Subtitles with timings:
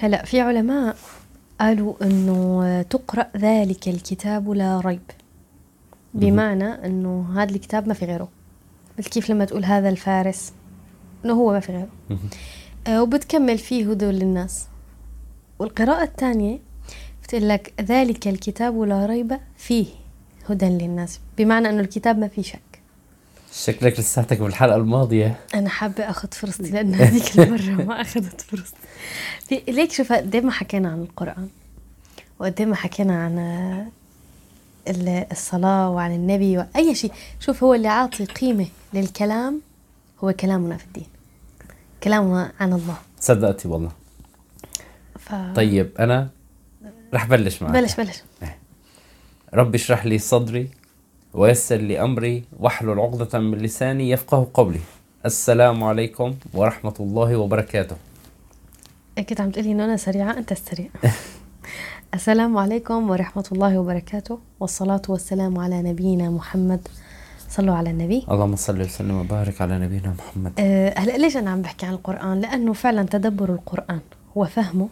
[0.00, 0.96] هلا في علماء
[1.60, 5.00] قالوا إنه تقرأ ذلك الكتاب لا ريب.
[6.14, 8.28] بمعنى إنه هذا الكتاب ما في غيره.
[9.10, 10.52] كيف لما تقول هذا الفارس؟
[11.24, 11.88] إنه هو ما في غيره.
[12.86, 14.66] آه، وبتكمل فيه هدى للناس.
[15.58, 16.58] والقراءة الثانية
[17.22, 19.86] بتقول لك ذلك الكتاب لا ريب فيه
[20.50, 21.20] هدى للناس.
[21.38, 22.67] بمعنى إنه الكتاب ما فيه شك.
[23.52, 25.38] شكلك لساتك بالحلقة الماضية.
[25.54, 28.76] أنا حابة أخذ فرصتي لأن هذيك المرة ما أخذت فرصتي.
[29.68, 31.48] ليك شوف قد إيه ما حكينا عن القرآن
[32.38, 33.38] وقد إيه ما حكينا عن
[34.88, 37.12] ال- الصلاة وعن النبي وأي شيء.
[37.40, 39.60] شوف هو اللي عاطي قيمة للكلام
[40.24, 41.06] هو كلامنا في الدين.
[42.02, 42.96] كلامنا عن الله.
[43.20, 43.90] صدقتي والله.
[45.18, 45.34] ف...
[45.54, 46.28] طيب أنا
[47.14, 47.72] رح بلش معك.
[47.72, 48.22] بلش بلش.
[49.54, 50.70] رب اشرح لي صدري.
[51.34, 54.80] ويسر لي أمري واحلل عقدة من لساني يفقه قولي.
[55.26, 57.96] السلام عليكم ورحمة الله وبركاته.
[59.18, 60.88] كنت عم تقولي إنه أنا سريعة أنت السريع
[62.14, 66.88] السلام عليكم ورحمة الله وبركاته والصلاة والسلام على نبينا محمد.
[67.48, 68.26] صلوا على النبي.
[68.30, 70.52] اللهم صل وسلم وبارك على نبينا محمد.
[70.58, 74.00] أه، هلأ ليش أنا عم بحكي عن القرآن؟ لأنه فعلا تدبر القرآن
[74.34, 74.88] وفهمه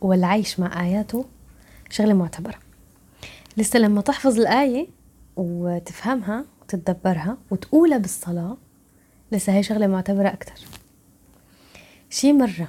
[0.00, 1.24] والعيش مع آياته
[1.90, 2.54] شغلة معتبرة.
[3.56, 4.97] لسه لما تحفظ الآية
[5.38, 8.56] وتفهمها وتتدبرها وتقولها بالصلاة
[9.32, 10.66] لسه هي شغلة معتبرة أكثر
[12.10, 12.68] شي مرة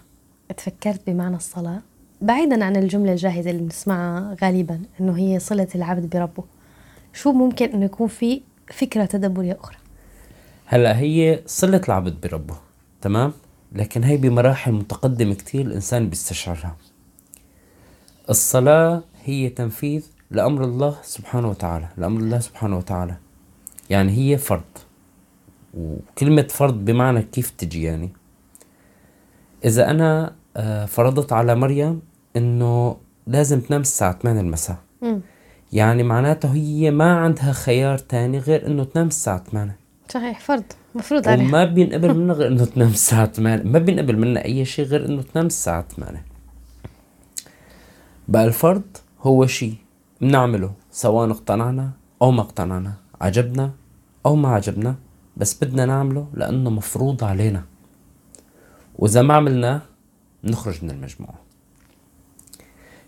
[0.58, 1.82] تفكرت بمعنى الصلاة
[2.22, 6.44] بعيدا عن الجملة الجاهزة اللي بنسمعها غالبا إنه هي صلة العبد بربه.
[7.14, 9.78] شو ممكن إنه يكون في فكرة تدبرية أخرى؟
[10.66, 12.56] هلأ هي صلة العبد بربه
[13.02, 13.34] تمام؟
[13.72, 16.76] لكن هي بمراحل متقدمة كتير الإنسان بيستشعرها.
[18.30, 23.16] الصلاة هي تنفيذ لأمر الله سبحانه وتعالى لأمر الله سبحانه وتعالى.
[23.90, 24.64] يعني هي فرض.
[25.78, 28.10] وكلمة فرض بمعنى كيف تجي يعني.
[29.66, 32.02] إذا أنا آه، فرضت على مريم
[32.38, 34.78] إنه لازم تنام الساعة 8 المساء.
[35.04, 35.22] امم
[35.74, 39.76] يعني معناته هي ما عندها خيار تاني غير إنه تنام الساعة 8
[40.10, 40.64] صحيح فرض
[40.96, 41.46] مفروض عليها.
[41.46, 45.22] وما بينقبل منها غير إنه تنام الساعة 8 ما بينقبل منها أي شيء غير إنه
[45.22, 46.26] تنام الساعة 8
[48.28, 48.84] بقى الفرض
[49.22, 49.76] هو شيء.
[50.22, 51.92] بنعمله سواء اقتنعنا
[52.22, 53.72] أو ما اقتنعنا عجبنا
[54.26, 54.96] أو ما عجبنا
[55.38, 57.64] بس بدنا نعمله لأنه مفروض علينا.
[58.96, 59.82] وإذا ما عملناه
[60.44, 61.40] نخرج من المجموعة.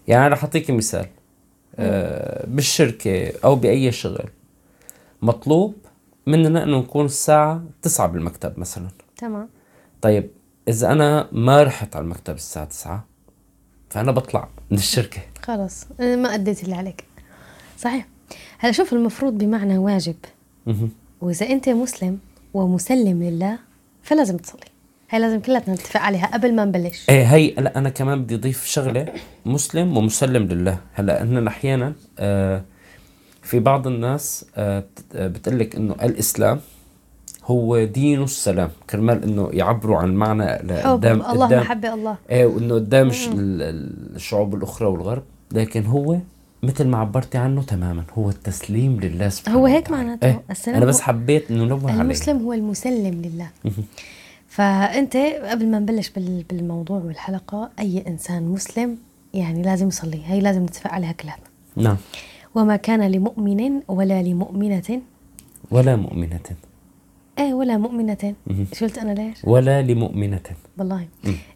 [0.08, 1.08] يعني رح أعطيك مثال.
[1.76, 4.30] آه بالشركة أو بأي شغل
[5.22, 5.76] مطلوب
[6.28, 8.88] مننا إنه نكون الساعة تسعة بالمكتب مثلا.
[9.18, 9.50] تمام.
[10.02, 10.32] طيب
[10.68, 13.06] إذا أنا ما رحت على المكتب الساعة تسعة
[13.90, 15.22] فأنا بطلع من الشركة.
[15.42, 17.04] خلاص ما أديت اللي عليك.
[17.78, 18.08] صحيح.
[18.60, 20.16] هلا شوف المفروض بمعنى واجب.
[21.22, 22.18] وإذا أنت مسلم
[22.54, 23.60] ومسلم لله
[24.04, 24.60] فلازم تصلي.
[25.10, 27.10] هاي لازم كلنا نتفق عليها قبل ما نبلش.
[27.10, 29.14] إيه هي لا أنا كمان بدي أضيف شغلة.
[29.46, 30.78] مسلم ومسلم لله.
[30.94, 32.62] هلا هن أحيانا آه
[33.44, 34.84] في بعض الناس آه
[35.16, 36.60] آه، بتقلك إنه الإسلام
[37.46, 38.70] هو دين السلام.
[38.90, 42.18] كرمال إنه يعبروا عن معنى قدام الله قدام محبة الله.
[42.30, 45.24] إيه وإنه قدام الش- ال- ال- الشعوب الأخرى والغرب.
[45.54, 46.18] لكن هو
[46.64, 49.92] مثل ما عبرتي عنه تماما هو التسليم لله سبحانه هو هيك.
[49.92, 50.28] معناته.
[50.28, 52.02] إيه أنا بس حبيت إنه نوه عليه.
[52.02, 53.48] المسلم هو المسلم لله.
[54.48, 58.98] فأنت قبل ما نبلش بال- بالموضوع والحلقة أي إنسان مسلم
[59.34, 61.36] يعني لازم يصلي هي لازم نتفق عليها كلنا
[61.76, 61.98] نعم.
[62.56, 65.02] وما كان لمؤمن ولا لمؤمنة
[65.72, 66.40] ولا مؤمنة.
[67.40, 68.36] إيه ولا مؤمنة.
[68.74, 70.44] شو قلت أنا ليش؟ ولا لمؤمنة.
[70.78, 71.08] والله.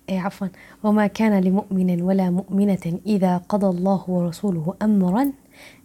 [0.10, 0.48] إيه عفوا.
[0.84, 5.32] وما كان لمؤمن ولا مؤمنة إذا قضى الله ورسوله أمرا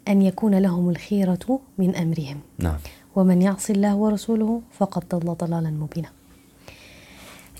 [0.08, 2.40] أن يكون لهم الخيرة من أمرهم.
[2.58, 2.76] نعم.
[3.16, 6.08] ومن يعص الله ورسوله فقد ضل ضلالا مبينا.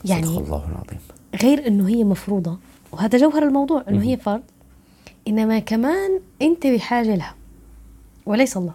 [0.05, 1.01] صدق يعني الله العظيم.
[1.43, 2.59] غير أنه هي مفروضة
[2.93, 4.43] وهذا جوهر الموضوع أنه هي فرض.
[5.29, 7.35] إنما كمان أنت بحاجة لها
[8.27, 8.75] وليس الله.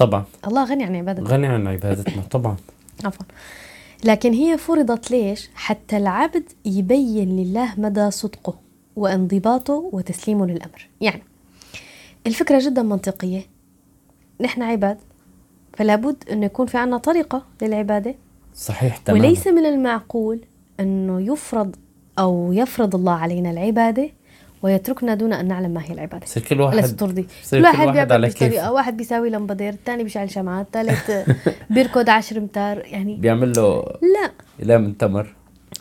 [0.00, 0.24] طبعا.
[0.46, 2.56] الله غني عن عبادته غني عن عبادتنا طبعا.
[3.04, 3.26] عفوا.
[4.04, 8.54] لكن هي فرضت ليش؟ حتى العبد يبين لله مدى صدقه
[8.96, 10.88] وانضباطه وتسليمه للأمر.
[11.00, 11.22] يعني
[12.26, 13.42] الفكرة جدا منطقية.
[14.40, 14.98] نحن عباد
[15.72, 18.14] فلا بد أنه يكون في عنا طريقة للعبادة.
[18.54, 19.24] صحيح تماما.
[19.24, 20.40] وليس من المعقول
[20.80, 21.76] أنه يفرض
[22.18, 24.10] أو يفرض الله علينا العبادة
[24.62, 26.24] ويتركنا دون أن نعلم ما هي العبادة.
[26.24, 30.02] بصير كل واحد سترضي بصير كل واحد واحد على بطريقة كيفه واحد بيساوي لمبادير الثاني
[30.02, 31.10] بيشعل شمعات الثالث
[31.74, 34.30] بيركض عشر امتار يعني بيعمل له لا.
[34.62, 35.34] إله من تمر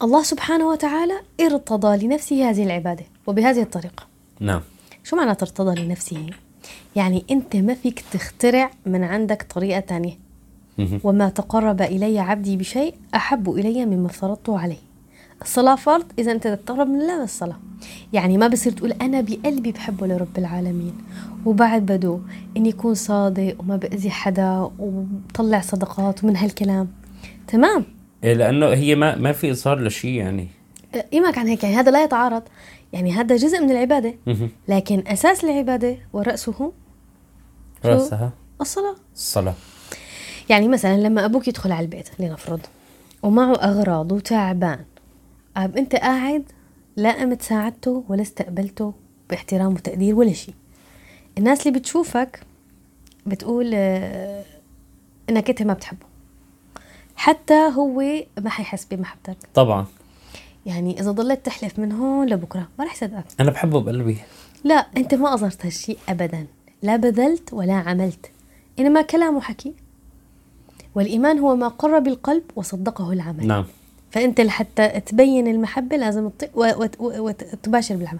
[0.03, 4.03] الله سبحانه وتعالى ارتضى لنفسه هذه العبادة وبهذه الطريقة.
[4.39, 4.61] نعم.
[5.03, 6.25] شو معنى ارتضى لنفسه؟
[6.95, 10.17] يعني أنت ما فيك تخترع من عندك طريقة تانية.
[10.77, 10.99] مهم.
[11.03, 14.88] وما تقرب إلي عبدي بشيء أحب إلي مما افترضته عليه.
[15.41, 17.59] الصلاة فرض إذا أنت تتقرب من الله بالصلاة
[18.13, 20.93] يعني ما بصير تقول أنا بقلبي بحبه لرب العالمين.
[21.45, 22.19] وبعد بده
[22.57, 26.87] إني يكون صادق وما بأذي حدا وبطلع صدقات ومن هالكلام.
[27.47, 27.85] تمام؟
[28.23, 30.47] إيه لأنه هي ما ما في إصرار لشيء يعني.
[31.13, 31.63] إيمك عن هيك.
[31.63, 32.43] يعني هذا لا يتعارض.
[32.93, 34.13] يعني هذا جزء من العبادة.
[34.67, 36.71] لكن أساس العبادة ورأسه شو؟
[37.85, 38.31] رأسها؟
[38.61, 38.95] الصلاة.
[39.15, 39.55] الصلاة.
[40.49, 42.59] يعني مثلا لما أبوك يدخل على البيت لنفرض
[43.23, 44.79] ومعه أغراض وتعبان
[45.57, 46.43] أب أنت قاعد
[46.95, 48.93] لا قمت ساعدته ولا استقبلته
[49.29, 50.53] باحترام وتقدير ولا شيء.
[51.37, 52.39] الناس اللي بتشوفك
[53.25, 54.43] بتقول آه،
[55.29, 56.05] إنك أنت ما بتحبه.
[57.15, 58.03] حتى هو
[58.41, 59.37] ما حيحس بمحبتك.
[59.53, 59.85] طبعا.
[60.65, 64.17] يعني إذا ضليت تحلف من هون لبكرة ما رح يصدقك أنا بحبه بقلبي.
[64.63, 66.45] لا أنت ما اظهرت هالشيء ابدا.
[66.81, 68.31] لا بذلت ولا عملت.
[68.79, 69.73] إنما كلام وحكي
[70.95, 73.47] والإيمان هو ما قر بالقلب وصدقه العمل.
[73.47, 73.65] نعم.
[74.11, 76.29] فأنت لحتى تبين المحبة لازم
[76.99, 78.19] وتباشر بالعمل.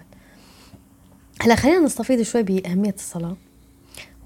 [1.42, 3.36] هلا خلينا نستفيض شوي بأهمية الصلاة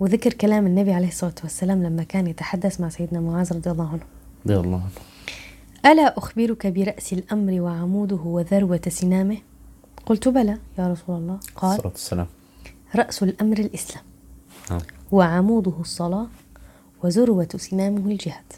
[0.00, 4.02] وذكر كلام النبي عليه الصلاة والسلام لما كان يتحدث مع سيدنا معاذ رضي الله عنه.
[4.46, 5.92] رضي الله عنه.
[5.92, 9.36] ألا أخبرك برأس الأمر وعموده وذروة سنامه؟
[10.06, 11.38] قلت بلى يا رسول الله.
[11.56, 12.26] قال الصلاة والسلام.
[12.96, 14.04] رأس الأمر الإسلام.
[14.70, 14.80] نعم.
[15.12, 16.26] وعموده الصلاة
[17.04, 18.52] وذروة سنامه الجهاد.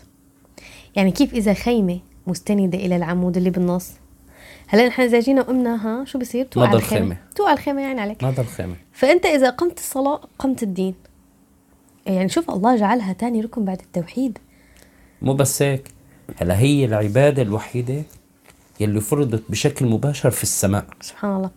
[0.97, 3.91] يعني كيف إذا خيمة مستندة إلى العمود اللي بالنص.
[4.69, 7.01] هلا نحن إذا جينا وقمنا ها شو بصير؟ توقع نضل الخيمة.
[7.01, 7.17] خيمة.
[7.37, 8.25] توقع الخيمة يعني عليك.
[8.25, 8.77] هذا الخيمة.
[8.93, 10.95] فأنت إذا قمت الصلاة قمت الدين.
[12.07, 14.39] يعني شوف الله جعلها تاني ركن بعد التوحيد.
[15.23, 15.91] مو بس هيك.
[16.37, 18.03] هلا هي العبادة الوحيدة
[18.81, 20.87] يلي فرضت بشكل مباشر في السماء.
[21.01, 21.51] سبحان الله.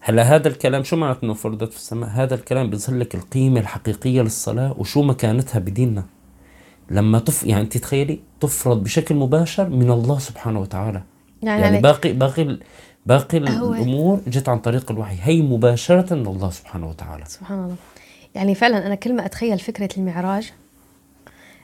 [0.00, 4.22] هلا هذا الكلام شو معناته إنه فرضت في السماء؟ هذا الكلام بيظهر لك القيمة الحقيقية
[4.22, 6.04] للصلاة وشو مكانتها بديننا.
[6.90, 11.02] لما تف يعني انت تخيلي تفرض بشكل مباشر من الله سبحانه وتعالى.
[11.42, 11.80] يعني, يعني.
[11.80, 12.58] باقي باقي
[13.06, 15.16] باقي الأمور جت عن طريق الوحي.
[15.22, 17.24] هي مباشرة من الله سبحانه وتعالى.
[17.24, 17.76] سبحان الله.
[18.34, 20.52] يعني فعلا أنا كل ما أتخيل فكرة المعراج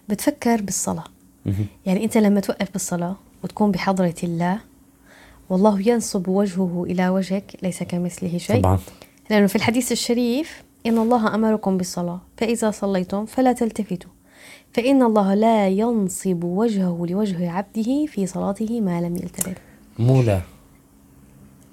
[0.09, 1.05] بتفكر بالصلاة.
[1.47, 1.67] مهم.
[1.87, 4.59] يعني أنت لما توقف بالصلاة وتكون بحضرة الله
[5.50, 8.61] والله ينصب وجهه إلى وجهك ليس كمثله شيء.
[8.61, 8.79] طبعا.
[9.31, 14.11] لأنه في الحديث الشريف إن الله أمركم بالصلاة فإذا صليتم فلا تلتفتوا.
[14.75, 19.56] فإن الله لا ينصب وجهه لوجه عبده في صلاته ما لم يلتفت
[19.99, 20.41] مو لا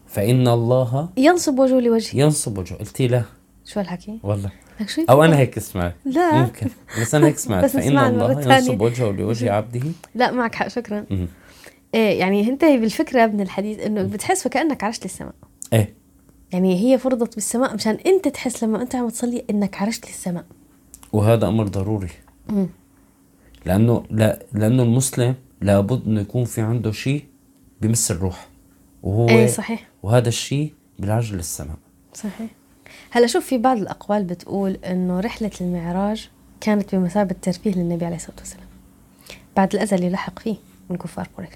[0.07, 2.17] فإن الله ينصب وجهه لوجهه.
[2.17, 2.75] ينصب وجهه.
[2.75, 3.23] قلتي لا.
[3.65, 4.51] شو هالحكي؟ والله.
[5.09, 6.41] أو أنا هيك سمعت لا.
[6.41, 6.67] ممكن
[7.01, 8.55] بس أنا هيك سمعت بس فإن الله.
[8.55, 9.81] ينصب وجهه لوجه عبده.
[10.15, 10.67] لا معك حق.
[10.67, 11.05] شكرا.
[11.95, 15.33] إيه يعني انت بالفكرة من الحديث إنه بتحس وكأنك عرشت للسماء.
[15.73, 15.93] إيه.
[16.53, 20.45] يعني هي فرضت بالسماء مشان أنت تحس لما أنت عم تصلي إنك عرشت للسماء.
[21.13, 22.09] وهذا أمر ضروري.
[22.49, 22.67] مم.
[23.65, 27.25] لأنه لا لأنه المسلم لابد إنه يكون في عنده شيء
[27.81, 28.47] بمس الروح.
[29.03, 29.87] وهو إيه صحيح.
[30.03, 31.77] وهذا الشيء بالعجل للسماء.
[32.13, 32.49] صحيح.
[33.11, 36.29] هلا شوف في بعض الأقوال بتقول إنه رحلة المعراج
[36.61, 38.65] كانت بمثابة ترفيه للنبي عليه الصلاة والسلام.
[39.57, 40.55] بعد الاذى اللي لحق فيه
[40.89, 41.49] من كفار قريش.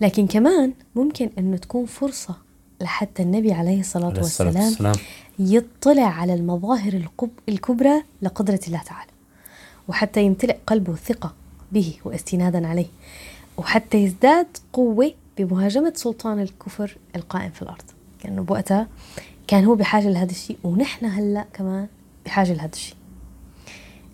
[0.00, 2.36] لكن كمان ممكن إنه تكون فرصة
[2.80, 4.94] لحتى النبي عليه الصلاة والسلام والسلام.
[5.38, 7.02] يطلع على المظاهر
[7.48, 9.10] الكبرى لقدرة الله تعالى.
[9.88, 11.34] وحتى يمتلئ قلبه ثقة
[11.72, 12.86] به واستنادا عليه
[13.56, 17.82] وحتى يزداد قوة بمهاجمة سلطان الكفر القائم في الأرض.
[18.22, 18.88] كأنه بوقتها
[19.46, 21.86] كان هو بحاجة لهذا الشيء ونحن هلأ كمان
[22.24, 22.96] بحاجة لهذا الشيء.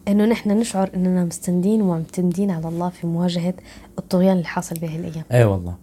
[0.09, 3.55] إنه نحن نشعر إننا مستندين ومعتمدين على الله في مواجهة
[3.99, 5.25] الطغيان اللي حاصل بهي الأيام.
[5.33, 5.75] إيه والله.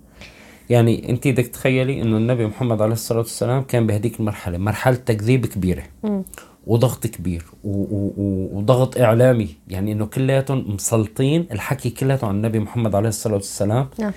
[0.69, 5.45] يعني انت بدك تخيلي إنه النبي محمد عليه الصلاة والسلام كان بهديك المرحلة مرحلة تكذيب
[5.45, 5.83] كبيرة.
[6.03, 6.23] مم.
[6.67, 9.55] وضغط كبير و- و- و- وضغط إعلامي.
[9.67, 13.89] يعني إنه كلياتهم مسلطين الحكي كلياته عن النبي محمد عليه الصلاة والسلام.
[13.99, 14.11] نعم.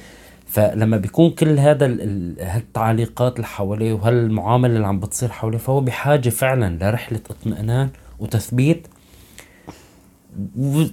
[0.46, 5.80] فلما بيكون كل هذا ال- ال- هالتعليقات اللي حواليه وهالمعاملة اللي عم بتصير حواليه فهو
[5.80, 8.86] بحاجة فعلا لرحلة اطمئنان وتثبيت.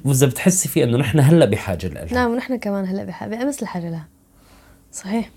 [0.05, 3.89] وإذا بتحسي فيه إنه نحن هلأ بحاجة لها نعم ونحن كمان هلأ بح- بأمس الحاجة
[3.89, 4.07] لها.
[4.91, 5.29] صحيح.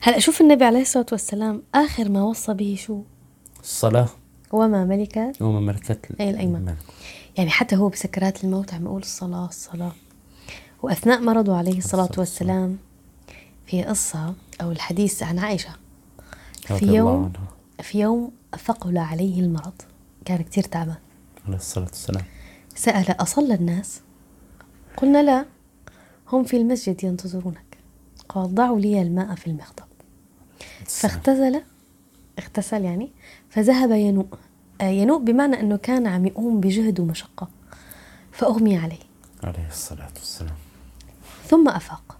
[0.00, 3.02] هلأ شوف النبي عليه الصلاة والسلام آخر ما وصى به شو؟
[3.62, 4.08] الصلاة.
[4.52, 6.62] وما ملكت وما ملكت أي الأيمان.
[6.62, 6.76] الملك.
[7.36, 9.92] يعني حتى هو بسكرات الموت عم يقول الصلاة الصلاة
[10.82, 12.78] وأثناء مرضه عليه الصلاة الصلاة والسلام
[13.66, 15.70] في قصة أو الحديث عن عائشة.
[16.66, 17.32] في يوم
[17.82, 18.32] في يوم
[18.64, 19.82] ثقل عليه المرض.
[20.24, 20.96] كان كتير تعبان
[21.46, 22.24] عليه الصلاة والسلام.
[22.74, 24.00] سأل أصلى الناس؟
[24.96, 25.44] قلنا لا
[26.32, 27.78] هم في المسجد ينتظرونك.
[28.28, 29.84] قال ضعوا لي الماء في المخضب.
[30.86, 31.62] فاختزل
[32.38, 33.10] اغتسل يعني
[33.54, 34.26] فذهب ينوء.
[34.80, 37.48] آه، ينوء بمعنى أنه كان عم يقوم بجهد ومشقة.
[38.32, 38.98] فأغمي عليه.
[39.42, 40.56] عليه الصلاة والسلام.
[41.46, 42.18] ثم أفاق.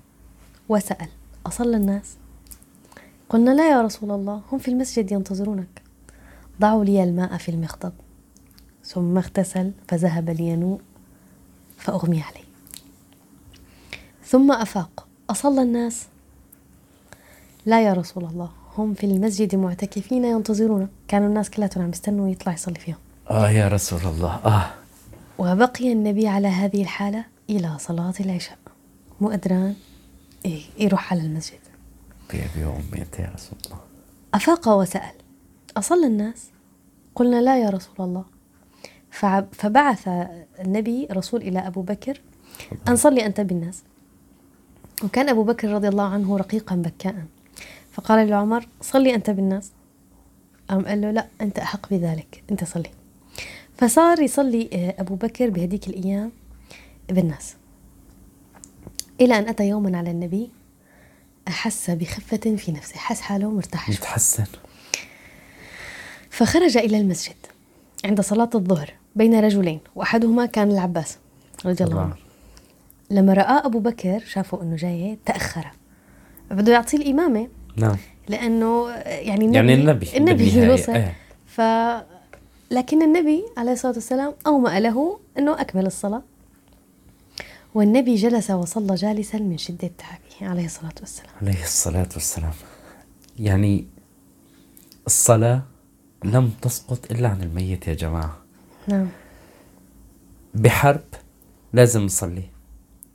[0.69, 1.09] وسأل.
[1.47, 2.17] أصلى الناس؟
[3.29, 5.83] قلنا لا يا رسول الله هم في المسجد ينتظرونك.
[6.61, 7.93] ضعوا لي الماء في المخضب.
[8.85, 10.81] ثم اغتسل فذهب لينوء
[11.79, 12.45] فأغمي عليه.
[14.25, 15.07] ثم أفاق.
[15.31, 16.07] أصلى الناس؟
[17.67, 18.50] لا يا رسول الله.
[18.78, 20.88] هم في المسجد معتكفين ينتظرون.
[21.09, 22.97] كانوا الناس كلهم عم يستنوا يطلع يصلي فيهم.
[23.31, 24.71] آه يا رسول الله آه.
[25.38, 28.59] وبقي النبي على هذه الحالة إلى صلاة العشاء.
[29.21, 29.75] مو قدران
[30.45, 31.59] إيه يروح على المسجد.
[32.31, 33.78] بأبي وأمي أنت يا رسول الله.
[34.35, 35.14] أفاق وسأل
[35.76, 36.47] أصلى الناس؟
[37.14, 38.25] قلنا لا يا رسول الله.
[39.52, 40.09] فبعث
[40.61, 42.21] النبي رسول إلى أبو بكر
[42.88, 43.83] أن صلي أنت بالناس.
[45.04, 47.14] وكان أبو بكر رضي الله عنه رقيقا بكاء.
[47.95, 49.73] فقال لعمر صلي أنت بالناس.
[50.69, 52.43] قام قال له لا أنت أحق بذلك.
[52.51, 52.91] أنت صلي.
[53.77, 56.33] فصار يصلي آه، أبو بكر بهديك الأيام
[57.09, 57.55] بالناس.
[59.21, 60.51] إلى أن أتى يوما على النبي
[61.49, 63.91] أحس بخفة في نفسه حس حاله مرتاح.
[63.91, 64.45] متحسن
[66.31, 67.37] فخرج إلى المسجد
[68.05, 71.19] عند صلاة الظهر بين رجلين وأحدهما كان العباس
[71.67, 72.01] رضي الله.
[72.01, 72.17] عنه.
[73.11, 75.71] لما رأى أبو بكر شافه أنه جاي تأخر.
[76.51, 77.97] بده يعطيه الإمامة نعم.
[78.28, 81.16] لأنه يعني النبي يعني النبي النبي وصل إيه.
[81.47, 81.61] ف
[82.71, 86.23] لكن النبي عليه الصلاة والسلام أومأ له أنه أكمل الصلاة.
[87.75, 91.31] والنبي جلس وصلى جالسا من شدة تعبه عليه الصلاة والسلام.
[91.43, 92.52] عليه الصلاة والسلام.
[93.38, 93.87] يعني
[95.07, 95.62] الصلاة
[96.25, 98.38] لم تسقط إلا عن الميت يا جماعة.
[98.88, 99.09] نعم.
[100.54, 101.04] بحرب
[101.73, 102.45] لازم نصلي.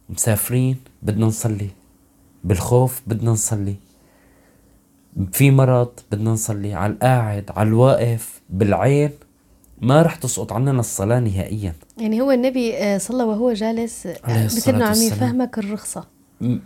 [0.09, 1.69] مسافرين بدنا نصلي.
[2.43, 3.75] بالخوف بدنا نصلي.
[5.31, 9.09] في مرض بدنا نصلي على القاعد على الواقف بالعين
[9.81, 11.73] ما رح تسقط عننا الصلاة نهائيا.
[11.97, 15.13] يعني هو النبي آه، صلى وهو جالس آه، مثل الصلاة انه عم والسلام.
[15.17, 16.07] يفهمك الرخصة.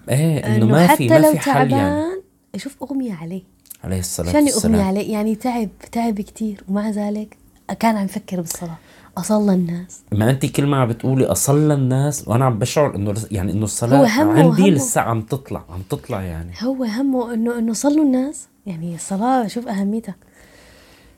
[0.09, 1.69] إيه إنه ما في ما في حل يعني.
[1.69, 2.21] تعبان
[2.55, 3.41] شوف اغمي عليه.
[3.83, 4.81] عليه الصلاة عشان اغمي والسلام.
[4.88, 7.38] عليه؟ يعني تعب تعب كتير ومع ذلك
[7.79, 8.77] كان عم يفكر بالصلاة.
[9.17, 10.01] أصلى الناس.
[10.12, 13.98] ما انت كل ما عم بتقولي أصلى الناس وأنا عم بشعر إنه يعني إنه الصلاة
[14.00, 14.70] هو همه- عندي همه.
[14.70, 16.51] لسه عم تطلع عم تطلع يعني.
[16.63, 18.48] هو همه انه إنه صلوا الناس.
[18.65, 20.15] يعني الصلاة شوف أهميتها.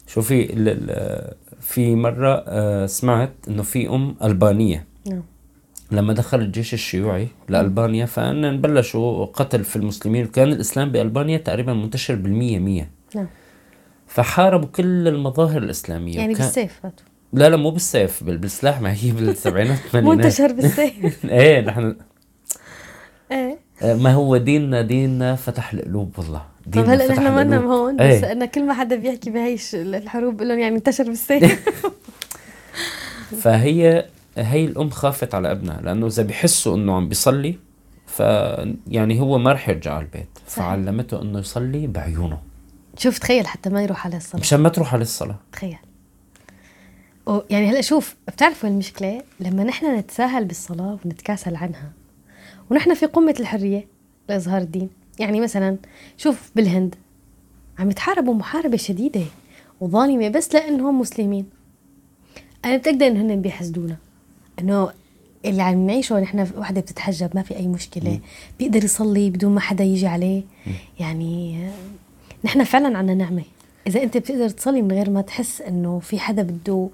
[0.08, 0.46] شوفي
[1.62, 4.86] في مرة آه، سمعت إنه في أم ألبانية.
[5.10, 5.24] نعم.
[5.92, 10.26] لما دخل الجيش الشيوعي لألبانيا فإن بلشوا قتل في المسلمين.
[10.28, 12.90] كان الإسلام بألبانيا تقريبا منتشر بالمية مية.
[13.16, 13.28] نعم.
[14.08, 16.16] فحاربوا كل المظاهر الإسلامية.
[16.18, 17.06] يعني وكان- بالسيف فاتوا.
[17.34, 18.82] لا لا مو بالسيف بال- بالسلاح.
[18.82, 21.26] ما هي بالسبعينات الثمانينات منتشر بالسيف.
[21.26, 21.96] إيه نحن
[23.32, 23.58] إيه.
[23.84, 26.42] ما هو ديننا ديننا فتح القلوب والله.
[26.66, 27.72] طب ديننا هلا نحن منا القلوب.
[27.72, 28.32] هون بس إيه.
[28.32, 31.70] انه كل ما حدا بيحكي بهي الحروب بقول لهم يعني انتشر بالسيف.
[33.42, 34.06] فهي
[34.38, 37.56] هي الأم خافت على أبنها لأنه إذا بيحسوا إنه عم بيصلي
[38.08, 38.20] ف
[38.88, 40.28] يعني هو ما رح يرجع على البيت.
[40.48, 40.66] صحيح.
[40.66, 42.38] فعلمته إنه يصلي بعيونه.
[42.98, 44.42] شوف تخيل حتى ما يروح على الصلاة.
[44.42, 45.36] مشان ما تروح على الصلاة.
[45.52, 45.78] تخيل.
[47.50, 51.92] يعني هلا شوف بتعرفوا المشكلة؟ لما نحن نتساهل بالصلاة ونتكاسل عنها.
[52.70, 53.88] ونحن في قمة الحرية
[54.30, 54.90] لإظهار الدين.
[55.20, 55.78] يعني مثلا
[56.18, 56.96] شوف بالهند
[57.80, 59.22] عم يتحاربوا محاربة شديدة
[59.82, 61.46] وظالمة بس لأنهم مسلمين.
[62.66, 63.98] أنا متأكدة إنه هن بيحسدونا.
[64.60, 64.90] إنه
[65.46, 68.20] اللي عم نعيشه نحن وحدة بتتحجب ما في أي مشكلة.
[68.60, 70.44] بيقدر يصلي بدون ما حدا يجي عليه.
[71.00, 71.68] يعني
[72.44, 73.44] نحن فعلا عنا نعمة.
[73.88, 76.90] إذا أنت بتقدر تصلي من غير ما تحس إنه في حدا بده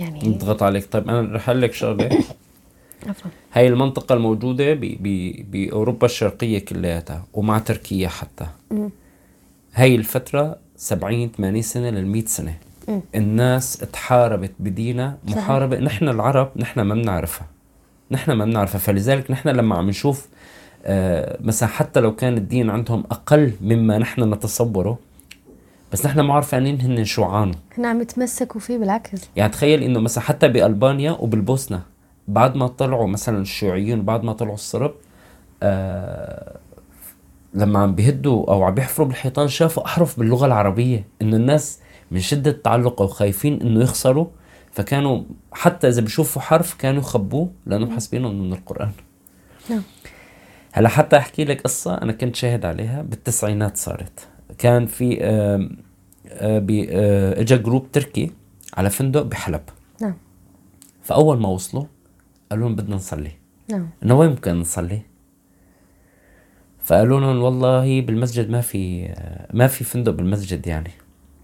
[0.00, 0.92] يعني يضغط عليك.
[0.92, 2.08] طيب أنا رح أقول لك شغلة.
[3.52, 8.46] هاي المنطقة الموجودة ب- ب- بأوروبا الشرقية كلياتها ومع تركيا حتى.
[9.74, 12.54] هاي الفترة 70 80 سنة لل 100 سنة.
[13.14, 15.36] الناس تحاربت بدينا صحيح.
[15.36, 15.78] محاربة.
[15.78, 17.46] نحن العرب نحن ما بنعرفها.
[18.10, 18.78] نحن ما بنعرفها.
[18.78, 20.28] فلذلك نحن لما عم نشوف
[20.84, 24.98] آه مثلا حتى لو كان الدين عندهم أقل مما نحن نتصوره
[25.94, 27.54] بس نحن ما عارفين هن شو عانوا.
[27.78, 29.28] هن عم يتمسكوا فيه بالعكس.
[29.36, 31.82] يعني تخيل إنه مثلا حتى بألبانيا وبالبوسنة
[32.28, 34.94] بعد ما طلعوا مثلا الشيوعيين بعد ما طلعوا الصرب
[35.62, 36.56] آه
[37.54, 42.50] لما عم بيهدوا أو عم بيحفروا بالحيطان شافوا أحرف باللغة العربية إنه الناس من شدة
[42.50, 44.26] التعلق أو خايفين إنه يخسروا
[44.72, 45.22] فكانوا
[45.52, 48.90] حتى إذا بيشوفوا حرف كانوا يخبوه لانهم حاسبينه انه من القرآن.
[49.70, 49.82] نعم.
[50.72, 54.28] هلا حتى أحكي لك قصة أنا كنت شاهد عليها بالتسعينات صارت.
[54.58, 55.18] كان في
[56.40, 58.30] اجى جروب تركي
[58.74, 59.60] على فندق بحلب.
[60.00, 60.14] نعم.
[61.02, 61.84] فأول ما وصلوا
[62.50, 63.30] قالوا لهم بدنا نصلي.
[63.70, 63.88] نعم.
[64.02, 65.02] إنه وين ممكن نصلي؟
[66.80, 70.90] فقالوا لهم والله بالمسجد ما في آه، ما في فندق بالمسجد يعني.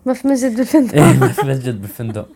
[0.07, 0.95] ما في مسجد بالفندق.
[0.95, 2.29] إيه ما في مسجد بالفندق.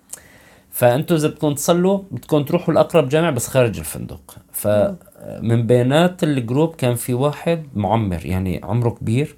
[0.70, 4.36] فأنتوا إذا بدكم تصلوا بدكم تروحوا لأقرب جامع بس خارج الفندق.
[4.52, 9.36] فمن بينات الجروب كان في واحد معمر يعني عمره كبير.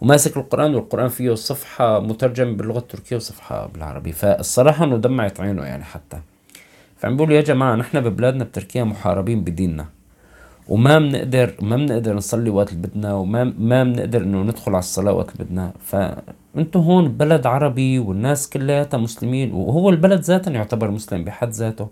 [0.00, 4.12] وماسك القرآن والقرآن فيه صفحة مترجم باللغة التركية وصفحة بالعربي.
[4.12, 6.18] فالصراحة إنه دمعت عينه يعني حتى.
[6.96, 9.86] فعم بيقول يا جماعة نحن ببلادنا بتركيا محاربين بديننا.
[10.68, 15.12] وما بنقدر ما بنقدر نصلي وقت اللي بدنا وما ما بنقدر إنه ندخل على الصلاة
[15.12, 15.72] وقت اللي بدنا.
[15.80, 21.88] فانتم هون بلد عربي والناس كلياتها مسلمين وهو البلد ذاتا يعتبر مسلم بحد ذاته.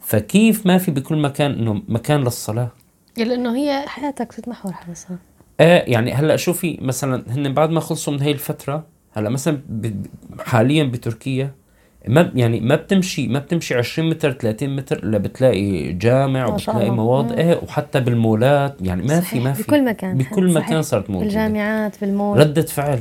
[0.00, 2.68] فكيف ما في بكل مكان إنه مكان للصلاة؟
[3.16, 5.18] لأنه هي حياتك بتتمحور حول الصلاة.
[5.60, 9.60] إيه يعني هلأ شوفي مثلا هن بعد ما خلصوا من هي الفترة هلأ مثلا
[10.40, 11.54] حاليا بتركيا
[12.08, 16.90] ما يعني ما بتمشي ما بتمشي 20 متر 30 متر الا بتلاقي جامع وبتلاقي.
[16.90, 17.34] مواضع.
[17.34, 19.62] إيه وحتى بالمولات يعني ما في صحيح، ما في.
[19.62, 20.18] بكل مكان.
[20.18, 20.66] بكل صحيح.
[20.66, 21.26] مكان صارت موجودة.
[21.26, 22.38] بالجامعات بالمول.
[22.38, 22.98] ردة فعل.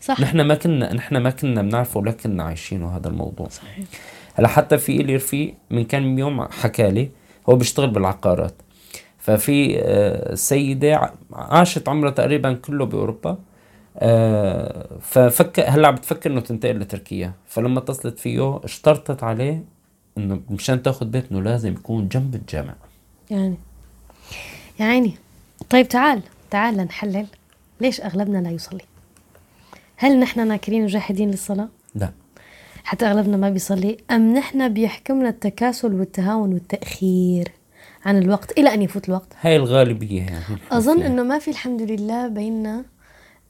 [0.00, 0.20] صح.
[0.20, 3.48] نحن ما كنا نحن ما كنا بنعرفه ولا كنا عايشينه هذا الموضوع.
[3.48, 3.84] صحيح.
[4.34, 7.10] هلأ حتى في إلي رفيق من كم يوم حكى لي
[7.50, 8.54] هو بيشتغل بالعقارات.
[9.24, 13.38] ففي آه، سيدة عاشت عمرها تقريبا كله بأوروبا.
[13.98, 17.32] آه، ففكر هلأ عم بتفكر إنه تنتقل لتركيا.
[17.46, 19.64] فلما اتصلت فيه اشترطت عليه
[20.18, 22.74] إنه مشان تاخذ بيت إنه لازم يكون جنب الجامع.
[23.30, 23.56] يعني
[24.80, 25.14] يا عيني.
[25.70, 27.26] طيب تعال تعال لنحلل
[27.80, 28.84] ليش أغلبنا لا يصلي.
[29.96, 32.12] هل نحن ناكرين وجاحدين للصلاة؟ لا.
[32.84, 33.96] حتى أغلبنا ما بيصلي.
[34.10, 37.52] أم نحن بيحكمنا التكاسل والتهاون والتأخير؟
[38.04, 39.32] عن الوقت إلى أن يفوت الوقت.
[39.40, 40.44] هاي الغالبية يعني.
[40.72, 42.84] أظن إنه ما في الحمد لله بيننا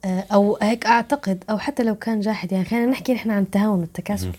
[0.05, 2.53] آه، أو هيك أعتقد أو حتى لو كان جاحد.
[2.53, 4.33] يعني خلينا نحكي نحن عن التهاون والتكاسل.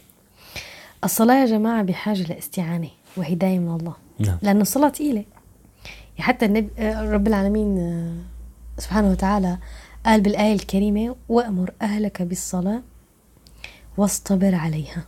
[1.03, 3.93] الصلاة يا جماعة بحاجة لاستعانة وهداية من الله.
[4.19, 4.38] نعم.
[4.41, 5.25] لأن الصلاة تقيلة.
[6.17, 9.57] يعني حتى النبي آه، رب العالمين آه، سبحانه وتعالى
[10.05, 12.81] قال بالآية الكريمة وأمر أهلك بالصلاة
[13.98, 15.05] واصطبر عليها.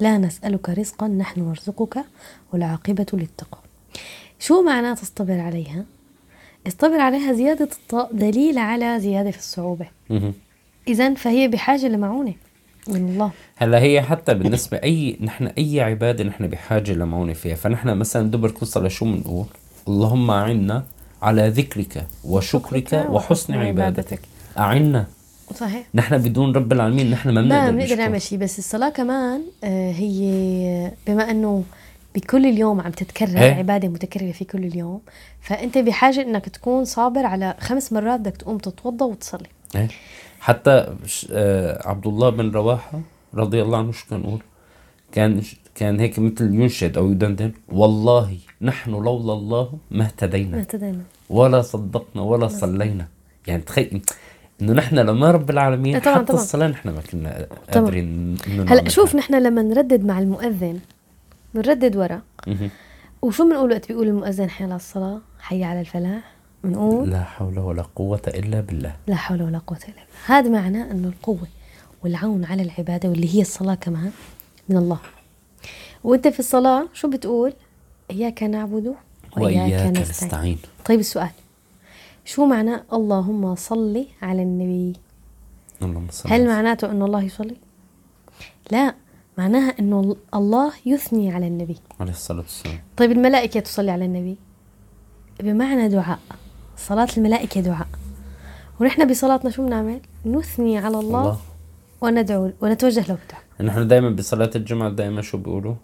[0.00, 2.04] لا نسألك رزقا نحن نرزقك
[2.52, 3.62] والعاقبة للتقوى.
[4.38, 5.84] شو معناه تصطبر عليها؟
[6.66, 9.86] اصطبر عليها زيادة الطاء دليل على زيادة في الصعوبة.
[10.88, 12.34] إذا فهي بحاجة لمعونة
[12.88, 13.30] من الله.
[13.56, 17.54] هلا هي حتى بالنسبة أي نحن أي عبادة نحن بحاجة لمعونة فيها.
[17.54, 19.46] فنحن مثلا دبر كل صلاة شو بنقول
[19.88, 20.84] اللهم أعنا
[21.22, 24.20] على ذكرك وشكرك شكرك وحسن عبادتك.
[24.58, 25.06] أعنا.
[25.54, 25.86] صحيح.
[25.94, 27.96] نحن بدون رب العالمين نحن ما بنقدر.
[27.96, 31.64] نعمل شيء بس الصلاة كمان آه، هي بما إنه
[32.16, 33.54] بكل اليوم عم تتكرر إيه.
[33.54, 35.00] عبادة متكررة في كل اليوم
[35.40, 39.88] فأنت بحاجة إنك تكون صابر على خمس مرات بدك تقوم تتوضأ وتصلي إيه.
[40.40, 43.00] حتى ش- آه عبد الله بن رواحة
[43.34, 44.40] رضي الله عنه شو كان يقول
[45.12, 45.42] كان
[45.74, 51.62] كان هيك مثل ينشد أو يدندن والله نحن لولا الله ما ما اهتدينا اهتدينا ولا
[51.62, 53.06] صدقنا ولا صلينا
[53.46, 54.00] يعني تخيل
[54.62, 56.40] إنه نحن لما رب العالمين إيه طبعاً، حتى طبعاً.
[56.40, 57.46] الصلاة نحن ما كنا.
[57.74, 58.36] قادرين
[58.68, 58.88] هلأ.
[58.88, 60.78] شوف نحن لما نردد مع المؤذن
[61.56, 62.22] بنردد ورا.
[63.22, 66.32] وشو بنقول وقت بيقول المؤذن حي على الصلاة؟ حي على الفلاح.
[66.64, 68.96] بنقول لا حول ولا قوة إلا بالله.
[69.06, 70.26] لا حول ولا قوة إلا بالله.
[70.26, 71.46] هذا معناه أنه القوة
[72.04, 74.10] والعون على العبادة واللي هي الصلاة كمان
[74.68, 74.98] من الله.
[76.04, 77.52] وأنت في الصلاة شو بتقول؟
[78.10, 78.94] إياك نعبد
[79.36, 80.58] وإياك نستعين.
[80.84, 81.30] طيب السؤال
[82.24, 84.92] شو معناه اللهم صل على النبي؟
[85.82, 86.46] اللهم صل هل.
[86.48, 87.56] معناته أنه الله يصلي؟
[88.70, 88.94] لا.
[89.38, 91.76] معناها أنه الله يثني على النبي.
[92.00, 92.78] عليه الصلاة والسلام.
[92.96, 94.36] طيب الملائكة تصلي على النبي؟
[95.40, 96.18] بمعنى دعاء.
[96.76, 97.88] صلاة الملائكة دعاء.
[98.80, 101.38] ونحن بصلاتنا شو بنعمل؟ نثني على الله, الله.
[102.00, 105.74] وندعو ونتوجه له بالدعاء نحن دائما بصلاة الجمعة دائما شو بيقولوا؟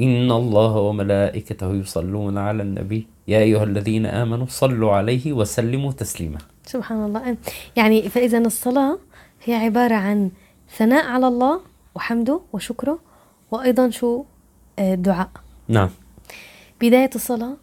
[0.00, 3.06] إن الله وملائكته يصلون على النبي.
[3.28, 6.38] يا أيها الذين آمنوا صلوا عليه وسلموا تسليما.
[6.66, 7.36] سبحان الله.
[7.76, 8.98] يعني فإذا الصلاة
[9.44, 10.30] هي عبارة عن
[10.76, 11.60] ثناء على الله
[11.96, 12.98] وحمده وشكره
[13.50, 14.24] وأيضا شو؟
[14.78, 15.30] آه، دعاء.
[15.68, 15.90] نعم.
[16.80, 17.56] بداية الصلاة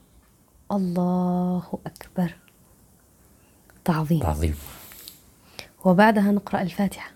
[0.72, 2.34] الله أكبر.
[3.86, 4.24] تعظيم.
[4.24, 4.56] عظيم
[5.86, 7.12] وبعدها نقرأ الفاتحة.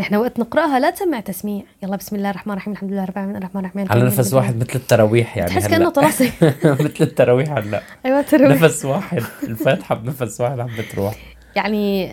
[0.00, 1.64] نحن وقت نقرأها لا تسمع تسميع.
[1.82, 4.74] يلا بسم الله الرحمن الرحيم الحمد لله رب العالمين الرحمن الرحيم على نفس واحد مثل
[4.74, 5.66] التراويح يعني تحس.
[5.66, 6.30] كأنه طلاسم.
[6.64, 7.82] مثل التراويح هلا.
[8.06, 9.22] أيوة تروح نفس واحد.
[9.42, 11.36] الفاتحة بنفس واحد عم بتروح.
[11.56, 12.12] يعني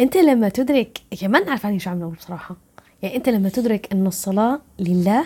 [0.00, 2.56] أنت لما تدرك ما نعرف عني شو عم نقول بصراحة.
[3.04, 5.24] يعني أنت لما تدرك انه الصلاة لله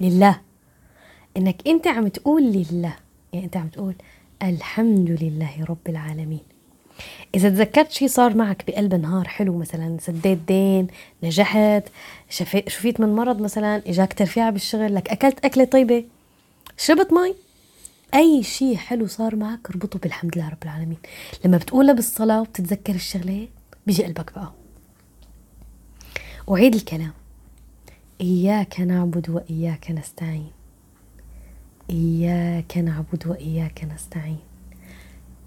[0.00, 0.40] لله.
[1.36, 2.96] أنك أنت عم تقول لله.
[3.32, 3.94] يعني أنت عم تقول
[4.42, 6.40] الحمد لله رب العالمين.
[7.34, 10.86] إذا تذكرت شيء صار معك بقلب نهار حلو مثلا سديت دين
[11.22, 11.82] نجحت
[12.68, 16.04] شفيت من مرض مثلا إجاك ترفيع بالشغل لك أكلت أكلة طيبة
[16.78, 17.34] شربت مي
[18.14, 20.98] أي شيء حلو صار معك اربطه بالحمد لله رب العالمين.
[21.44, 23.48] لما بتقولها بالصلاة وبتتذكر الشغلات
[23.86, 24.52] بيجي قلبك بقى.
[26.50, 27.12] أعيد الكلام.
[28.20, 30.50] إياك نعبد وإياك نستعين.
[31.90, 34.38] إياك نعبد وإياك نستعين.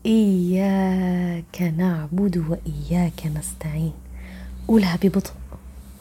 [0.05, 3.93] إياك نعبد وإياك نستعين.
[4.67, 5.31] قولها ببطء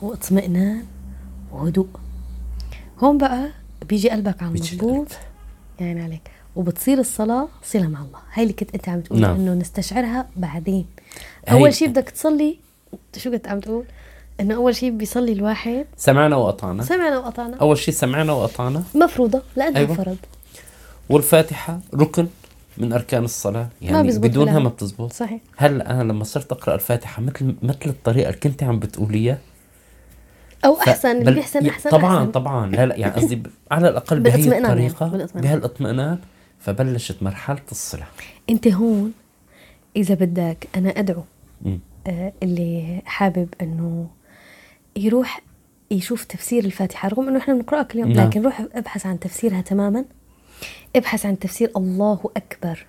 [0.02, 0.84] واطمئنان
[1.52, 1.88] وهدوء.
[2.98, 3.48] هون بقى
[3.88, 5.08] بيجي قلبك على المضبوط.
[5.80, 6.30] يعني عليك.
[6.56, 8.18] وبتصير الصلاة صلة مع الله.
[8.32, 9.36] هاي اللي كنت انت عم تقول نعم.
[9.36, 10.86] إنه نستشعرها بعدين.
[11.48, 12.58] أول شيء بدك تصلي
[12.92, 13.84] أنت شو كنت عم تقول؟
[14.40, 15.86] إنه أول شيء بيصلي الواحد.
[15.96, 16.82] سمعنا وأطعنا.
[16.82, 18.82] سمعنا وقطعنا أول شيء سمعنا وأطعنا.
[18.94, 19.94] مفروضة لأنها أيوة.
[19.94, 20.16] فرض.
[21.08, 22.26] والفاتحة ركن
[22.78, 23.68] من أركان الصلاة.
[23.82, 24.58] يعني بيزبط بدونها.
[24.58, 25.12] ما بتزبط.
[25.12, 25.40] صحيح.
[25.56, 29.38] هلا أنا لما صرت أقرأ الفاتحة مثل مثل الطريقة اللي كنت عم بتقوليها؟
[30.64, 32.30] أو أحسن اللي بيحسن أحسن طبعا أحسن.
[32.30, 32.70] طبعا.
[32.70, 35.28] لا لا يعني قصدي على الأقل بهي يعني، الطريقة.
[35.34, 36.18] بهالاطمئنان
[36.58, 38.04] فبلشت مرحلة الصله
[38.50, 39.12] أنت هون
[39.96, 41.22] إذا بدك أنا أدعو
[41.62, 41.80] مم.
[42.06, 44.06] آه، اللي حابب إنه
[44.98, 45.40] يروح
[45.90, 48.26] يشوف تفسير الفاتحة رغم إنه إحنا بنقرأها كل يوم نعم.
[48.26, 50.04] لكن روح ابحث عن تفسيرها تماما.
[50.96, 52.86] ابحث عن تفسير الله أكبر.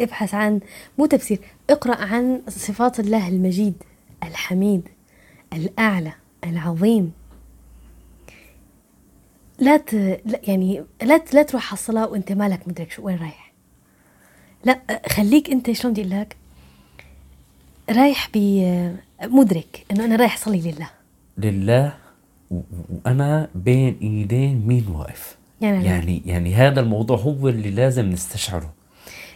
[0.00, 0.60] ابحث عن
[0.98, 1.38] مو تفسير
[1.70, 3.74] اقرأ عن صفات الله المجيد
[4.22, 4.88] الحميد
[5.52, 6.12] الأعلى
[6.44, 7.12] العظيم.
[9.58, 9.94] لا ت...
[9.94, 11.34] لا يعني لا ت...
[11.34, 13.52] لا تروح على الصلاة وأنت مالك مدرك شو وين رايح.
[14.64, 16.36] لا خليك أنت شلون بدي أقول لك
[17.90, 20.90] رايح بمدرك إنه أنا رايح أصلي لله.
[21.38, 21.92] لله
[22.50, 28.72] وأنا بين إيدين مين واقف؟ يعني يعني يعني هذا الموضوع هو اللي لازم نستشعره.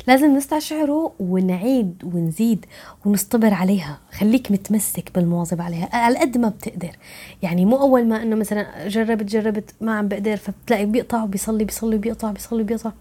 [0.07, 2.67] لازم نستشعره ونعيد ونزيد
[3.05, 3.99] ونصطبر عليها.
[4.13, 6.97] خليك متمسك بالمواظبة عليها على قد ما بتقدر.
[7.43, 11.99] يعني مو أول ما أنه مثلا جربت جربت ما عم بقدر فبتلاقي بيقطع وبيصلي بيصلي
[11.99, 12.93] بيقطع بيصلي بيقطع.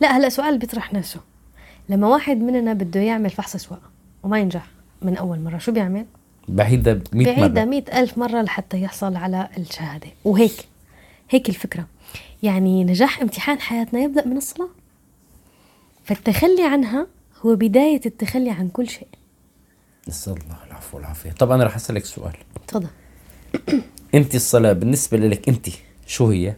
[0.00, 1.20] لا هلا سؤال بيطرح نفسه.
[1.88, 3.82] لما واحد مننا بده يعمل فحص أسواق
[4.22, 4.66] وما ينجح
[5.02, 6.06] من أول مرة شو بيعمل؟
[6.48, 10.08] بعيدها 100 بعيدها مره مئة ألف مرة لحتى يحصل على الشهادة.
[10.24, 10.52] وهيك
[11.30, 11.86] هيك الفكرة.
[12.42, 14.68] يعني نجاح امتحان حياتنا يبدأ من الصلاة.
[16.04, 17.06] فالتخلي عنها
[17.46, 19.08] هو بداية التخلي عن كل شيء.
[20.08, 21.32] نسأل الله العفو والعافية.
[21.32, 22.32] طب أنا رح أسألك سؤال.
[22.66, 22.88] تفضل.
[24.14, 25.66] أنت الصلاة بالنسبة لك أنت
[26.06, 26.54] شو هي؟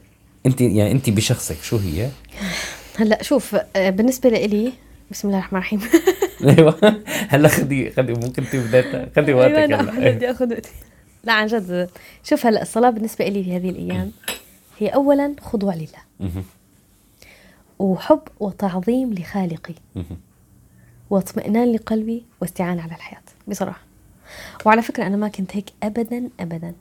[0.47, 2.11] أنت يعني أنت بشخصك شو هي؟
[2.99, 4.73] هلأ شوف آه، بالنسبة لإلي
[5.11, 5.81] بسم الله الرحمن الرحيم.
[6.45, 7.03] أيوه.
[7.33, 10.71] هلا خدي خدي ممكن تبدا خدي وقتك أيوة، هلا بدي آخذ وقتي.
[11.25, 11.91] لا عن جد.
[12.25, 14.13] شوف هلا الصلاة بالنسبة لي في هذه الأيام
[14.79, 16.33] هي أولا خضوع لله.
[17.79, 19.75] وحب وتعظيم لخالقي.
[21.11, 23.23] واطمئنان لقلبي واستعانة على الحياة.
[23.49, 23.81] بصراحة.
[24.65, 26.75] وعلى فكرة أنا ما كنت هيك أبدا أبدا.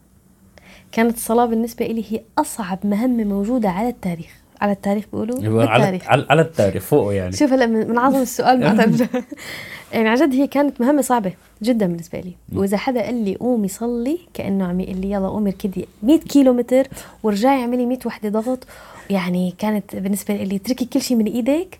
[0.92, 4.41] كانت الصلاة بالنسبة لي هي أصعب مهمة موجودة على التاريخ.
[4.62, 7.32] على التاريخ بيقولوا؟ أيوة، على التاريخ؟ على التاريخ فوقه يعني.
[7.32, 8.98] شوف هلا من عظم السؤال ما
[9.94, 12.34] يعني عن جد هي كانت مهمة صعبة جدا بالنسبة لي.
[12.54, 16.54] وإذا حدا قال لي قومي صلي كأنه عم يقول لي يلا قومي اركضي 100 كيلو
[16.54, 16.88] متر
[17.24, 18.68] ورجعي اعملي 100 وحدة ضغط.
[19.10, 21.80] يعني كانت بالنسبة لي اتركي كل شيء من إيدك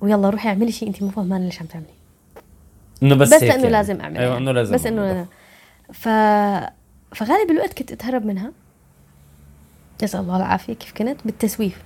[0.00, 1.86] ويلا روحي اعملي شيء انت مو فهمانه ليش عم تعملي.
[3.02, 3.72] إنه بس, بس, هيك لأنه يعني.
[3.72, 5.10] لازم اعمل أيوه إنه لازم بس إنه.
[5.10, 5.26] أنا
[5.92, 6.08] ف
[7.14, 8.52] فغالب الوقت كنت أتهرب منها.
[10.02, 11.82] نسال الله العافية كيف كنت؟ بالتسويف.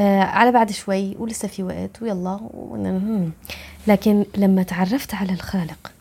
[0.00, 2.40] آه على بعد شوي ولسه في وقت ويلا.
[2.54, 3.32] ون-
[3.86, 5.92] لكن لما تعرفت على الخالق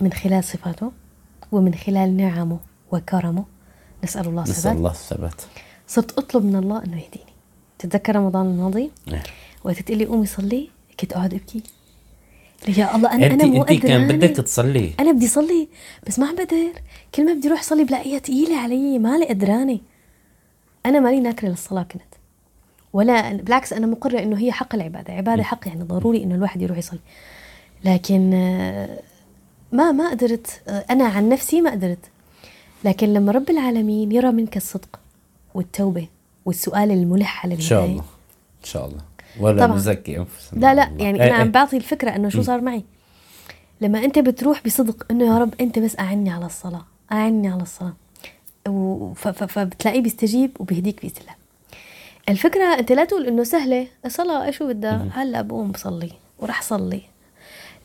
[0.00, 0.92] من خلال صفاته
[1.52, 2.58] ومن خلال نعمه
[2.92, 3.44] وكرمه
[4.04, 4.76] نسأل الله نسأل الثبات.
[4.76, 5.42] الله الثبات.
[5.88, 7.32] صرت أطلب من الله إنه يهديني.
[7.78, 9.22] تتذكر رمضان الماضي؟ إيه.
[9.64, 10.68] وقت تقول لي قومي صلي
[11.00, 11.62] كنت أقعد أبكي.
[12.68, 14.92] لي يا الله أنا أنا مو أنت كان بدك تصلي.
[15.00, 15.68] أنا بدي صلي
[16.06, 16.72] بس ما عم بقدر.
[17.14, 19.78] كل ما بدي أروح صلي بلاقيها تقيلة علي مالي قدرانه
[20.86, 22.02] أنا مالي ناكرة للصلاة كنت.
[22.92, 26.78] ولا بالعكس أنا مقره إنه هي حق العبادة عبادة حق يعني ضروري إنه الواحد يروح
[26.78, 26.98] يصلي
[27.84, 28.98] لكن آه،
[29.72, 32.10] ما ما قدرت آه، أنا عن نفسي ما قدرت
[32.84, 35.00] لكن لما رب العالمين يرى منك الصدق
[35.54, 36.08] والتوبة
[36.44, 37.84] والسؤال الملح على إن شاء.
[37.84, 38.00] الله
[38.60, 39.00] إن شاء الله
[39.40, 39.76] ولا طبعاً.
[39.76, 40.82] نزكي أنفسنا لا لا.
[40.98, 41.52] يعني إيه أنا عم إيه.
[41.52, 42.84] بعطي الفكرة إنه شو صار معي
[43.80, 47.94] لما أنت بتروح بصدق إنه يا رب أنت بس أعني على الصلاة أعني على الصلاة
[49.14, 51.34] فبتلاقيه بيستجيب وبيهديك بإذن الله
[52.28, 53.86] الفكرة أنت لا تقول إنه سهلة.
[54.06, 57.00] الصلاة إيش شو بدها؟ هلأ بقوم بصلي وراح صلي.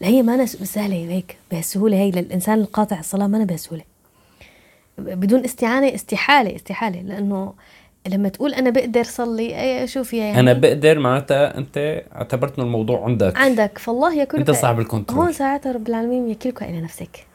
[0.01, 2.11] لا هي ما نس- سهلة هيك بهالسهولة هي.
[2.11, 3.83] للإنسان القاطع الصلاة ما أنا بهالسهولة.
[4.97, 7.01] بدون استعانة استحالة استحالة.
[7.01, 7.53] لأنه
[8.07, 12.67] لما تقول أنا بقدر صلي اي شوف يا يعني أنا بقدر معناتها أنت اعتبرت انه
[12.67, 13.37] الموضوع عندك.
[13.37, 13.77] عندك.
[13.77, 15.19] فالله يكلك أنت صاحب الكنترول.
[15.19, 17.25] هون ساعتها رب العالمين يكلك إلى نفسك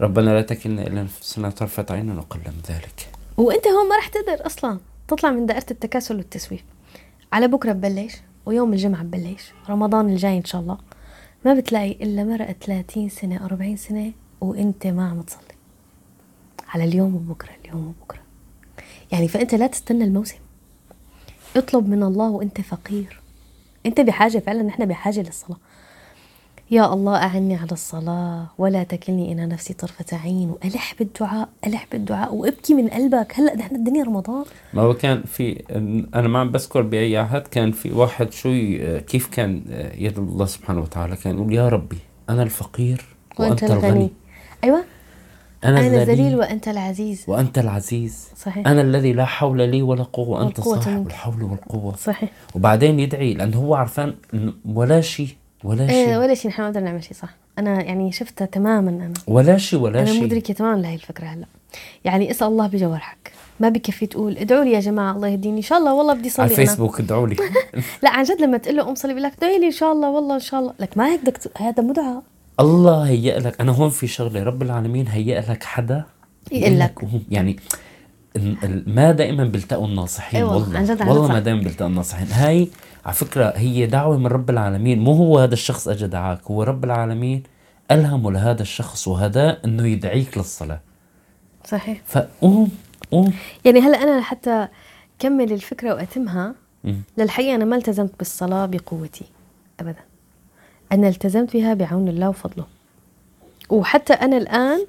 [0.00, 3.08] ربنا لا تكلنا إلا نفسنا طرفة عين وقل من ذلك.
[3.36, 4.78] وأنت هون ما رح تقدر أصلا.
[5.08, 6.64] تطلع من دائرة التكاسل والتسويف.
[7.32, 8.16] على بكرة ببلش
[8.46, 10.78] ويوم الجمعة ببلش رمضان الجاي إن شاء الله
[11.44, 15.40] ما بتلاقي إلا مرقت 30 سنة 40 سنة وإنت ما عم تصلي.
[16.68, 18.20] على اليوم وبكرة اليوم وبكرة.
[19.12, 20.38] يعني فإنت لا تستنى الموسم.
[21.56, 23.20] اطلب من الله وإنت فقير.
[23.86, 25.58] إنت بحاجة فعلا نحن بحاجة للصلاة.
[26.70, 32.34] يا الله أعني على الصلاة ولا تكلني إلى نفسي طرفة عين وألح بالدعاء ألح بالدعاء
[32.34, 33.32] وأبكي من قلبك.
[33.34, 34.44] هلأ نحن الدنيا رمضان.
[34.74, 35.62] ما هو كان في
[36.14, 38.48] أنا ما عم بذكر بأي عهد كان في واحد شو
[39.06, 39.62] كيف كان
[39.98, 43.04] يد الله سبحانه وتعالى كان يقول يا ربي أنا الفقير
[43.38, 44.10] وأنت, الغني.
[44.64, 44.84] أيوة.
[45.64, 47.24] أنا, أنا الذليل وأنت العزيز.
[47.28, 48.28] وأنت العزيز.
[48.36, 48.68] صحيح.
[48.68, 51.06] أنا الذي لا حول لي ولا وانت والقوة صاحب.
[51.06, 51.96] الحول والقوة.
[51.96, 52.30] صحيح.
[52.54, 54.14] وبعدين يدعي لأنه هو عرفان
[54.64, 55.28] ولا شيء.
[55.64, 56.16] ولا إيه شيء.
[56.16, 56.50] ولا شيء.
[56.50, 57.28] نحن ما نقدر نعمل شيء صح.
[57.58, 59.12] أنا يعني شفتها تماما أنا.
[59.26, 60.24] ولا شيء ولا شيء.
[60.24, 61.46] مدركة تماما لهي الفكرة هلا.
[62.04, 65.56] يعني اسأل الله بجوارحك ما بكفي تقول ادعوا لي يا جماعة الله يهديني.
[65.56, 67.36] إن شاء الله والله بدي صلي على الفيسبوك ادعوا لي.
[68.02, 70.10] لا عن جد لما تقول له قوم صلي بيقول لك ادعي لي إن شاء الله
[70.10, 70.74] والله إن شاء الله.
[70.80, 72.22] لك ما هيك بدك هذا مو دعاء
[72.60, 73.60] الله هيئ لك.
[73.60, 76.04] أنا هون في شغلة رب العالمين هيئ لك حدا
[76.52, 76.94] يقول لك.
[77.30, 77.56] يعني
[78.86, 80.78] ما دائما بيلتقوا الناصحين أي والله، والله.
[80.78, 81.40] عن جد، عن والله ما.
[81.40, 82.26] دائما بيلتقوا الناصحين.
[82.32, 82.68] هاي
[83.08, 84.98] على فكرة هي دعوة من رب العالمين.
[84.98, 87.42] مو هو هذا الشخص اجى دعاك هو رب العالمين
[87.90, 90.80] الهمه لهذا الشخص وهداه إنه يدعيك للصلاة.
[91.64, 92.02] صحيح.
[92.06, 92.70] فقوم
[93.10, 93.32] قوم
[93.64, 94.68] يعني هلا أنا لحتى
[95.18, 96.54] كمل الفكرة وأتمها.
[96.84, 97.02] مم.
[97.18, 99.24] للحقيقة أنا ما التزمت بالصلاة بقوتي
[99.80, 100.04] ابدا.
[100.92, 102.64] أنا التزمت بها بعون الله وفضله.
[103.70, 104.86] وحتى أنا الآن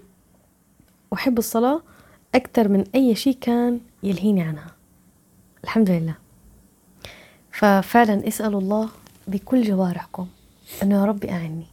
[1.14, 1.82] أحب الصلاة
[2.36, 4.72] أكثر من أي شيء كان يلهيني عنها.
[5.64, 6.29] الحمد لله.
[7.60, 8.90] ففعلا اسالوا الله
[9.28, 10.28] بكل جوارحكم
[10.84, 11.66] أنه يا ربي أعني.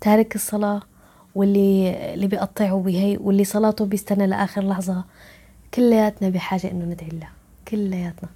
[0.00, 0.82] تارك الصلاة
[1.34, 5.04] واللي اللي بيقطعوا بهي واللي صلاته بيستنى لآخر لحظة
[5.74, 7.28] كلياتنا بحاجة إنه ندعي الله
[7.68, 8.28] كلياتنا.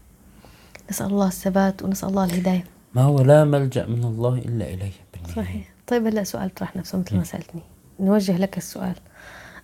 [0.91, 2.65] نسأل الله الثبات ونسأل الله الهداية.
[2.95, 4.93] ما هو لا ملجأ من الله إلا إليه.
[5.13, 5.35] بالنهاية.
[5.37, 5.69] صحيح.
[5.87, 7.63] طيب هلا سؤال طرح نفسه مثل ما سألتني.
[8.01, 8.95] نوجه لك السؤال.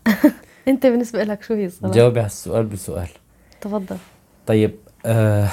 [0.69, 3.09] أنت بالنسبة لك شو هي الصلاة؟ جاوبي على السؤال بسؤال.
[3.61, 3.97] تفضل.
[4.47, 4.75] طيب
[5.07, 5.49] آه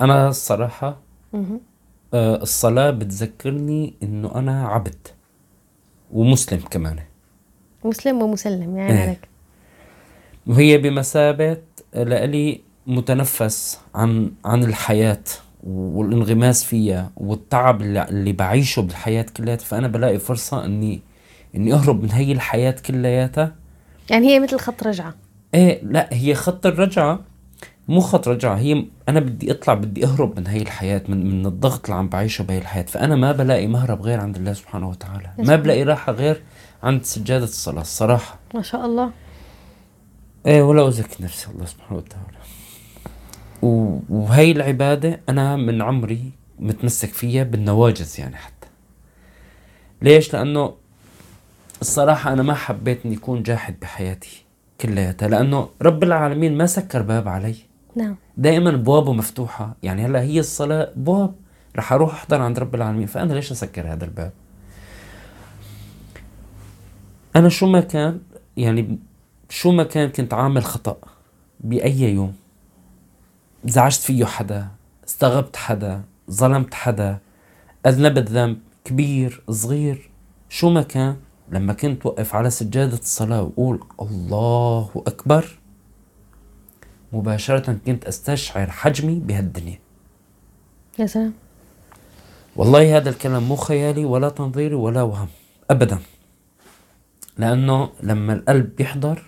[0.00, 0.96] أنا الصراحة.
[2.14, 5.08] آه الصلاة بتذكرني إنه أنا عبد
[6.12, 6.98] ومسلم كمان.
[7.84, 9.02] مسلم ومسلم يعني إيه.
[9.02, 9.28] عليك.
[10.46, 11.56] وهي بمثابة
[11.94, 15.22] لإلي متنفس عن عن الحياة
[15.66, 21.00] والانغماس فيها والتعب اللي, اللي بعيشه بالحياة كلياتها فأنا بلاقي فرصة إني
[21.54, 23.54] إني أهرب من هي الحياة كلياتها.
[24.10, 25.14] يعني هي مثل خط رجعة.
[25.54, 27.20] إيه لا هي خط الرجعة
[27.88, 31.84] مو خط رجعة هي أنا بدي أطلع بدي أهرب من هي الحياة من من الضغط
[31.84, 32.82] اللي عم بعيشه بهي الحياة.
[32.82, 35.30] فأنا ما بلاقي مهرب غير عند الله سبحانه وتعالى.
[35.38, 36.42] ما بلاقي راحة غير
[36.82, 38.38] عند سجادة الصلاة الصراحة.
[38.54, 39.10] ما شاء الله.
[40.46, 42.38] إيه ولا أزكي نفسي الله سبحانه وتعالى.
[44.08, 48.68] وهي العبادة أنا من عمري متمسك فيها بالنواجز يعني حتى.
[50.02, 50.74] ليش؟ لأنه
[51.80, 54.44] الصراحة أنا ما حبيت إني أكون جاحد بحياتي
[54.80, 57.54] كلياتها لأنه رب العالمين ما سكر باب علي.
[57.96, 58.16] نعم.
[58.36, 59.76] دائما ابوابه مفتوحة.
[59.82, 61.34] يعني هلأ هي الصلاة ابواب
[61.76, 63.06] رح أروح أحضر عند رب العالمين.
[63.06, 64.32] فأنا ليش أسكر هذا الباب؟
[67.36, 68.20] أنا شو ما كان
[68.56, 68.98] يعني
[69.48, 70.96] شو ما كان كنت عامل خطأ
[71.60, 72.34] بأي يوم.
[73.64, 74.68] زعجت فيه حدا
[75.08, 77.18] استغبت حدا ظلمت حدا
[77.86, 80.10] اذنبت ذنب كبير صغير.
[80.48, 81.16] شو ما كان
[81.52, 85.58] لما كنت وقف على سجادة الصلاة وأقول الله أكبر
[87.14, 89.78] مباشرة كنت أستشعر حجمي بهالدنيا.
[90.98, 91.32] يا سلام.
[92.56, 95.28] والله هذا الكلام مو خيالي ولا تنظيري ولا وهم
[95.70, 95.98] أبدا.
[97.38, 99.22] لأنه لما القلب بيحضر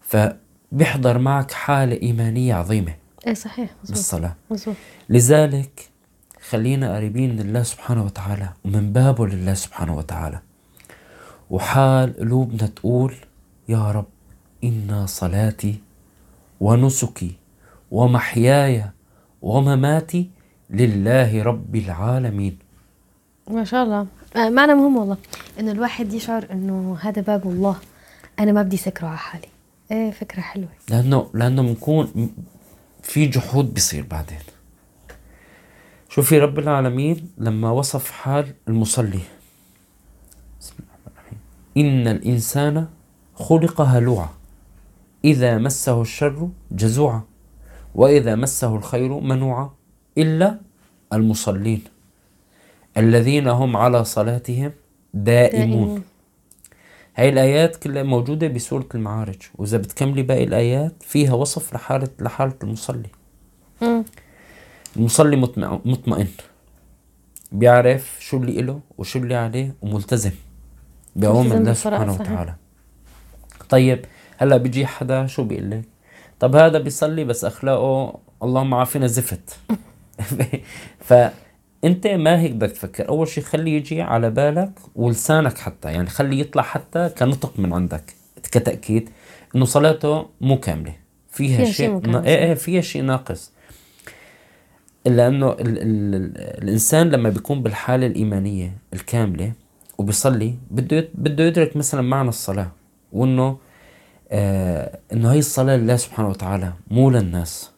[0.00, 2.94] فبيحضر معك حالة إيمانية عظيمة.
[3.26, 4.36] إيه صحيح مزبوط بالصلاة.
[4.50, 4.76] مزبوط
[5.08, 5.88] لذلك
[6.48, 10.40] خلينا قريبين من الله سبحانه وتعالى ومن بابه لله سبحانه وتعالى.
[11.50, 13.14] وحال قلوبنا تقول
[13.68, 14.06] يا رب
[14.64, 15.80] إن صلاتي
[16.60, 17.32] ونسكي
[17.90, 18.84] ومحياي
[19.42, 20.30] ومماتي
[20.70, 22.58] لله رب العالمين.
[23.50, 24.06] ما شاء الله.
[24.36, 25.16] آه، معنى مهم والله.
[25.60, 27.76] إنه الواحد يشعر إنه هذا باب الله.
[28.38, 29.48] أنا ما بدي سكره على حالي.
[29.90, 30.68] إيه فكرة حلوة.
[30.90, 32.30] لأنه لأنه بنكون
[33.02, 34.38] في جحود بيصير بعدين.
[36.08, 39.20] شوفي رب العالمين؟ لما وصف حال المصلي.
[40.60, 41.38] بسم الله الرحمن الرحيم.
[41.76, 42.86] إن الإنسان
[43.34, 44.37] خلق هلوعا.
[45.24, 47.22] إذا مسه الشر جزوعا
[47.94, 49.70] وإذا مسه الخير منوعا
[50.18, 50.60] إلا
[51.12, 51.82] المصلين
[52.96, 54.72] الذين هم على صلاتهم
[55.14, 56.02] دائمون دائمون.
[57.16, 63.08] هاي الآيات كلها موجودة بسورة المعارج وإذا بتكملي باقي الآيات فيها وصف لحالة لحالة المصلي.
[64.96, 66.28] المصلي مطمئن, مطمئن
[67.52, 70.32] بيعرف شو اللي إله وشو اللي عليه وملتزم
[71.16, 72.12] بأوامر الله سبحانه.
[72.12, 72.54] وتعالى
[73.68, 74.04] طيب
[74.38, 75.82] هلا بيجي حدا شو بيقول لك
[76.40, 79.56] طب هذا بيصلي بس أخلاقه اللهم عافينا زفت.
[81.84, 83.08] أنت ما هيك بدك تفكر.
[83.08, 88.14] أول شيء خلي يجي على بالك ولسانك حتى يعني خلي يطلع حتى كنطق من عندك
[88.52, 89.10] كتأكيد
[89.56, 90.92] إنه صلاته مو كاملة.
[91.30, 92.24] فيها, فيها شيء نا...
[92.24, 93.52] إيه إيه فيها شيء ناقص.
[95.06, 95.60] لأنه ال...
[95.60, 96.14] ال...
[96.14, 96.32] ال...
[96.62, 99.52] الإنسان لما بيكون بالحالة الإيمانية الكاملة
[99.98, 102.70] وبيصلي بده يت- بده يدرك مثلا معنى الصلاة
[103.12, 103.56] وإنه
[104.30, 107.70] آه انه هي الصلاة لله سبحانه وتعالى مو للناس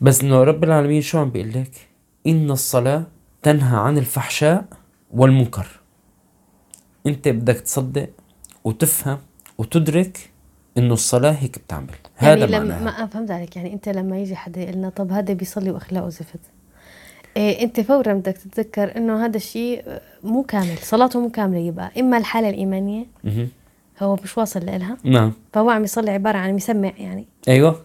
[0.00, 1.88] بس إنه رب العالمين شو عم بيقول لك؟
[2.26, 3.04] إن الصلاة
[3.42, 4.64] تنهى عن الفحشاء
[5.10, 5.66] والمنكر.
[7.06, 8.08] أنت بدك تصدق
[8.64, 9.18] وتفهم
[9.58, 10.30] وتدرك
[10.78, 11.94] إنه الصلاة هيك بتعمل.
[12.16, 13.00] هذا يعني لما معناها.
[13.00, 13.56] ما فهمت عليك.
[13.56, 16.40] يعني أنت لما يجي حدا يقول لنا طب هذا بيصلي وأخلاقه زفت.
[17.36, 21.90] إيه أنت فورا بدك تتذكر إنه هذا الشيء مو كامل صلاته مو كاملة يبقى.
[22.00, 23.06] إما الحالة الإيمانية.
[24.02, 25.32] هو مش واصل لها نعم.
[25.52, 27.26] فهو عم يصلي عبارة عن مسمع يعني.
[27.48, 27.80] أيوه.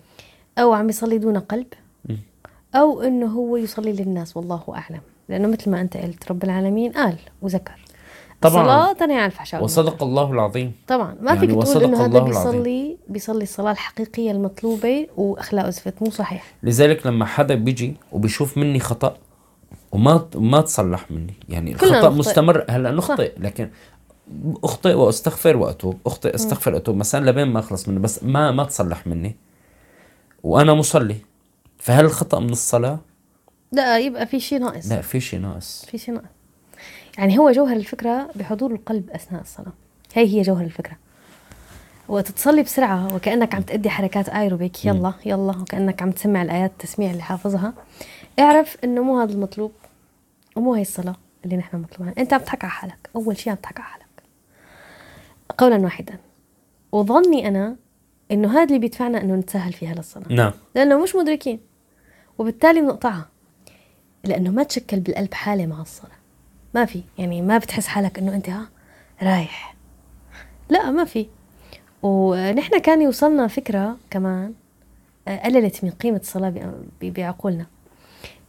[0.58, 1.68] أو عم يصلي دون قلب.
[2.76, 5.02] أو إنه هو يصلي للناس والله أعلم.
[5.30, 7.86] لأنه مثل ما أنت قلت رب العالمين قال وذكر.
[8.42, 8.62] طبعاً.
[8.62, 9.64] الصلاة تنهي عن الفحشاء.
[9.64, 10.72] وصدق الله العظيم.
[10.88, 11.16] طبعا.
[11.22, 12.20] ما يعني فيك تقول إنه هذا.
[12.20, 16.44] بيصلي بيصلي الصلاة الحقيقية المطلوبة واخلاقه زفت مو صحيح.
[16.64, 19.18] لذلك لما حدا بيجي وبيشوف مني خطأ
[19.92, 21.34] وما ما تصلح مني.
[21.50, 22.10] يعني الخطأ.
[22.10, 22.66] مستمر.
[22.70, 23.32] هلأ نخطئ.
[23.38, 23.70] لكن
[24.64, 26.00] أخطئ وأستغفر وأتوب.
[26.06, 26.96] أخطئ أستغفر وأتوب.
[26.96, 29.36] مثلا لبين ما أخلص منه بس ما ما تصلح مني.
[30.44, 31.16] وأنا مصلي.
[31.78, 33.00] فهل الخطأ من الصلاة؟
[33.72, 34.88] لا يبقى في شيء ناقص.
[34.92, 35.86] لا في شيء ناقص.
[35.86, 36.28] في شيء ناقص.
[37.18, 39.74] يعني هو جوهر الفكرة بحضور القلب أثناء الصلاة.
[40.14, 40.98] هي هي جوهر الفكرة.
[42.08, 44.86] وقت تصلي بسرعة وكأنك عم تأدي حركات آيروبيك.
[44.86, 45.58] يلا يلا.
[45.62, 47.74] وكأنك عم تسمع الآيات التسميع اللي حافظها.
[48.40, 49.72] اعرف إنه مو هذا المطلوب.
[50.56, 51.16] ومو هي الصلاة
[51.46, 52.14] اللي نحن مطلوبها.
[52.18, 53.10] أنت عم تضحك على حالك.
[53.16, 53.99] أول شيء عم تضحك على حالك.
[55.60, 56.18] قولا واحدا.
[56.92, 57.76] وظني أنا
[58.32, 60.52] إنه هذا اللي بيدفعنا إنه نتساهل فيها للصلاه نعم.
[60.76, 61.60] لأنه مش مدركين.
[62.38, 63.30] وبالتالي بنقطعها
[64.24, 66.20] لأنه ما تشكل بالقلب حالة مع الصلاه
[66.76, 67.02] ما في.
[67.18, 68.70] يعني ما بتحس حالك إنه أنت ها
[69.22, 69.76] رايح.
[70.70, 71.28] لا ما في.
[72.04, 74.54] ونحن كان يوصلنا فكرة كمان
[75.28, 77.66] آه، قللت من قيمة الصلاة بعقولنا.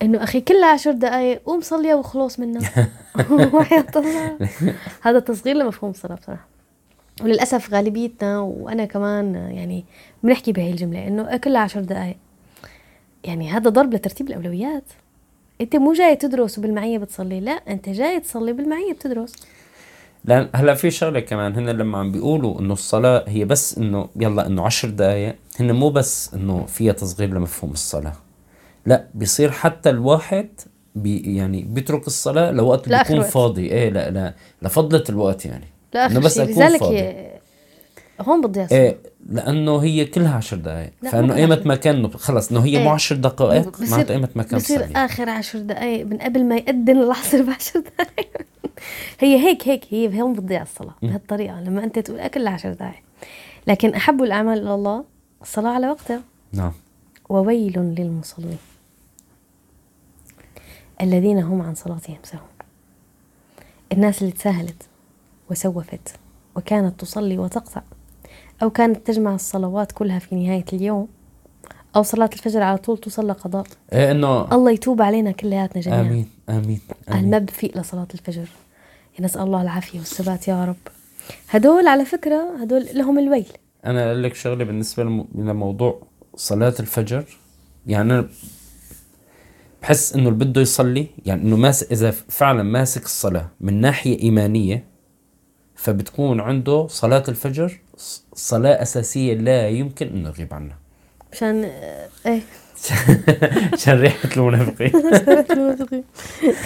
[0.03, 2.89] إنه أخي كلها عشر دقائق قوم صلي وخلص منها.
[3.55, 4.39] وحياة الله.
[5.03, 6.50] هذا تصغير لمفهوم الصلاة بصراحة.
[7.23, 9.85] وللأسف غالبيتنا وأنا كمان يعني
[10.23, 12.17] بنحكي بهي الجملة إنه كلها عشر دقائق
[13.25, 14.85] يعني هذا ضرب لترتيب الأولويات.
[15.61, 19.33] أنت مو جاي تدرس وبالمعية بتصلي لا أنت جاي تصلي بالمعية بتدرس.
[20.25, 24.47] لأن هلأ في شغلة كمان هن لما عم بيقولوا إنه الصلاة هي بس إنه يلا
[24.47, 28.13] إنه عشر دقائق هن مو بس إنه فيها تصغير لمفهوم الصلاة.
[28.87, 30.49] لأ بيصير حتى الواحد
[30.95, 33.23] بي يعني بيترك الصلاة لوقت بيكون.
[33.23, 33.73] فاضي.
[33.73, 35.67] إيه لأ لأ لفضلة الوقت يعني.
[35.95, 36.97] لا إنه اخر بس شيء أكون لذلك فاضي.
[36.99, 37.31] هي
[38.21, 38.79] هون بتضيع الصلاة.
[38.81, 38.97] إيه
[39.31, 41.63] لأنه هي كلها عشر دقائق لا، فإنه.
[41.65, 42.85] ما كان خلص إنه هي إيه.
[42.85, 46.45] مو عشر دقائق بصير- معناته ايمت ما كان بصير صلي آخر عشر دقائق من قبل
[46.45, 48.29] ما يأذن العصر بعشر دقائق
[49.21, 51.61] هي هيك هيك هي هون بتضيع الصلاة بهالطريقة.
[51.61, 53.03] لما أنت تقول أكل عشر دقائق
[53.67, 55.05] لكن أحب الأعمال إلى الله
[55.43, 56.23] الصلاة على وقتها.
[56.53, 56.73] نعم.
[57.29, 58.59] وويل للمصلين.
[61.03, 62.43] الذين هم عن صلاتهم سهون
[63.93, 64.83] الناس اللي تساهلت.
[65.51, 66.15] وسوفت
[66.57, 67.83] وكانت تصلي وتقطع
[68.63, 71.09] أو كانت تجمع الصلوات كلها في نهاية اليوم
[71.97, 73.67] أو صلاة الفجر على طول تصلى قضاء.
[73.93, 76.01] إيه إنه الله يتوب علينا كلياتنا جميعا.
[76.01, 76.81] آمين آمين
[77.13, 77.35] آمين.
[77.35, 78.49] المبفي لصلاة الفجر.
[79.21, 80.77] نسأل الله العافية والثبات يا رب.
[81.51, 83.47] هدول على فكرة هدول لهم الويل.
[83.87, 86.03] أنا أقول لك شغلة بالنسبة لم- لموضوع
[86.37, 87.25] صلاة الفجر.
[87.87, 88.29] يعني أنا
[89.83, 94.85] بحس إنه اللي بده يصلي يعني إنه ماس إذا فعلا ماسك الصلاة من ناحية إيمانية
[95.81, 100.77] فبتكون عنده صلاة الفجر ص- صلاة أساسية لا يمكن إنه يغيب عنها.
[101.33, 101.65] مشان
[102.27, 102.41] إيه؟
[103.73, 104.93] عشان ريحة المنافقين.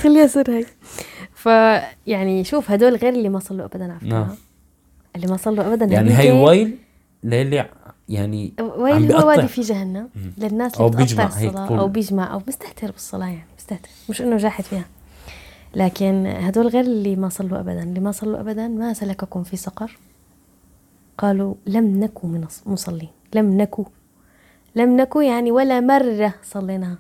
[0.03, 0.65] خليها سر هي
[1.35, 4.09] فيعني شوف هدول غير اللي ما صلوا ابدا على فكرة.
[4.09, 4.35] نعم.
[5.17, 5.85] اللي ما صلوا ابدا.
[5.87, 6.77] يعني هي ويل
[7.25, 7.67] للي
[8.09, 9.29] يعني ويل هو.
[9.29, 10.09] وادي في جهنم.
[10.39, 11.79] للناس اللي بتقطع بيجمع هيك الصلاة.
[11.81, 13.89] أو بيجمع أو بيستهتر بالصلاة يعني بيستهتر.
[14.11, 14.85] مش إنه جاحد فيها.
[15.77, 17.83] لكن هدول غير اللي ما صلوا ابدا.
[17.83, 19.99] اللي ما صلوا ابدا ما سلككم في سقر.
[21.19, 23.09] قالوا لم نكو من مصلين.
[23.35, 23.87] لم نكو.
[24.77, 26.99] لم نكو يعني ولا مرة صليناها.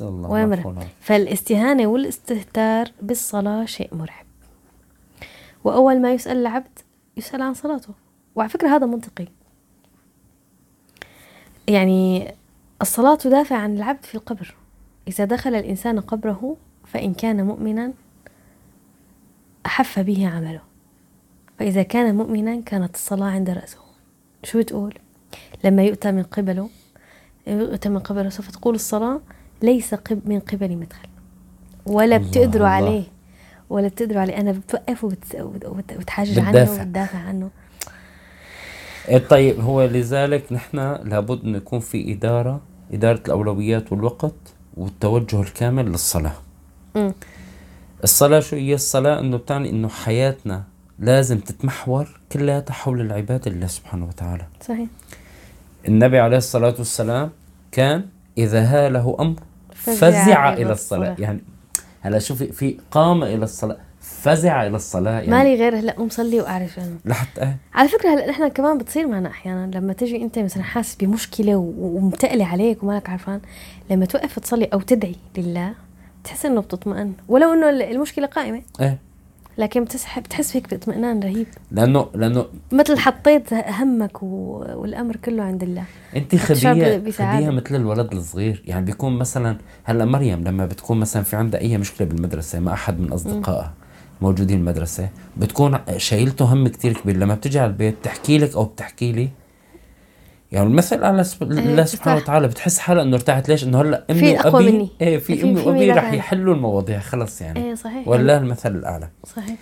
[0.00, 0.86] ولا مرة.
[1.00, 4.26] فالاستهانة والاستهتار بالصلاة شيء مرعب.
[5.64, 6.78] وأول ما يسأل العبد
[7.16, 7.94] يسأل عن صلاته.
[8.34, 9.26] وعلى فكرة هذا منطقي.
[11.68, 12.34] يعني
[12.82, 14.54] الصلاة تدافع عن العبد في القبر.
[15.08, 16.56] إذا دخل الإنسان قبره
[16.92, 17.92] فإن كان مؤمنا
[19.66, 20.60] أحف به عمله.
[21.58, 23.78] فإذا كان مؤمنا كانت الصلاة عند رأسه.
[24.44, 24.94] شو بتقول؟
[25.64, 26.68] لما يؤتى من قبله
[27.46, 29.20] يؤتى من قبله سوف تقول الصلاة
[29.62, 31.08] ليس من قبلي مدخل.
[31.86, 32.68] ولا بتقدروا الله.
[32.68, 33.04] عليه.
[33.70, 34.36] ولا بتقدروا عليه.
[34.36, 35.34] أنا بتوقف وبت...
[35.40, 35.92] وبت...
[35.92, 36.82] وبتحجج عنه بتدافع.
[36.82, 37.50] وبتدافع عنه.
[39.08, 42.60] إيه طيب هو لذلك نحن لابد انه يكون في إدارة
[42.92, 44.34] إدارة الأولويات والوقت
[44.76, 46.34] والتوجه الكامل للصلاة.
[46.94, 47.12] مم.
[48.04, 50.62] الصلاة شو هي؟ الصلاة إنه بتعني إنه حياتنا
[50.98, 54.44] لازم تتمحور كلها حول العباده لله سبحانه وتعالى.
[54.62, 54.88] صحيح.
[55.88, 57.30] النبي عليه الصلاة والسلام
[57.72, 58.04] كان
[58.38, 59.34] إذا هاله أمر
[59.74, 61.16] فزع إلى الصلاة.
[61.18, 61.40] يعني
[62.00, 65.12] هلا شوفي في قام إلى الصلاة فزع إلى الصلاة.
[65.20, 66.96] يعني مالي غير هلا قوم صلي وأعرف أنا.
[67.04, 70.94] لحتى إيه؟ على فكرة هلا نحن كمان بتصير معنا أحيانا لما تجي أنت مثلا حاسس
[70.94, 73.40] بمشكلة و- ومتقلي عليك ومالك عارفان
[73.90, 75.74] لما توقف تصلي أو تدعي لله
[76.28, 77.12] بتحس إنه بتطمئن.
[77.28, 78.62] ولو إنه ال- المشكلة قائمة.
[78.80, 78.98] إيه.
[79.58, 81.46] لكن بتسحب بتحس فيك باطمئنان رهيب.
[81.70, 84.26] لأنه لأنه مثل حطيت همك و...
[84.74, 85.84] والأمر كله عند الله.
[86.16, 87.00] أنت خديها.
[87.12, 88.62] خديها مثل الولد الصغير.
[88.66, 93.00] يعني بيكون مثلا هلأ مريم لما بتكون مثلا في عندها أي مشكلة بالمدرسة مع أحد
[93.00, 93.72] من أصدقائها
[94.22, 97.16] موجودين بالمدرسة بتكون شايلته هم كتير كبير.
[97.16, 99.28] لما بتجي على البيت بتحكي لك أو بتحكي لي
[100.52, 101.42] يعني المثل على سب...
[101.42, 102.16] الله سبحانه.
[102.16, 103.48] وتعالى بتحس حالها إنه ارتاحت.
[103.48, 104.88] ليش؟ إنه هلأ امي في وابي مني.
[105.00, 106.12] إيه في امي وابي رح.
[106.12, 107.64] يحلوا المواضيع خلص يعني.
[107.64, 108.08] إيه صحيح.
[108.08, 109.08] والله المثل الأعلى.
[109.36, 109.56] صحيح.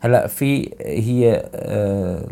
[0.00, 2.28] هلأ في هي آه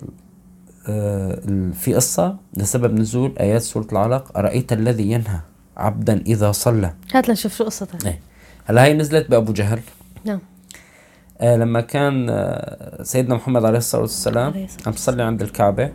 [0.89, 1.39] آه
[1.73, 4.39] في قصة لسبب نزول آيات سورة العلق.
[4.39, 5.41] أرأيت الذي ينهى
[5.77, 8.21] عبدا إذا صلى؟ هات لنشوف شو قصتها إيه.
[8.65, 9.81] هلأ هي نزلت بأبو جهل.
[10.25, 10.41] نعم.
[11.41, 15.93] آه لما كان آه سيدنا محمد عليه الصلاة والسلام عم تصلي عند الكعبة.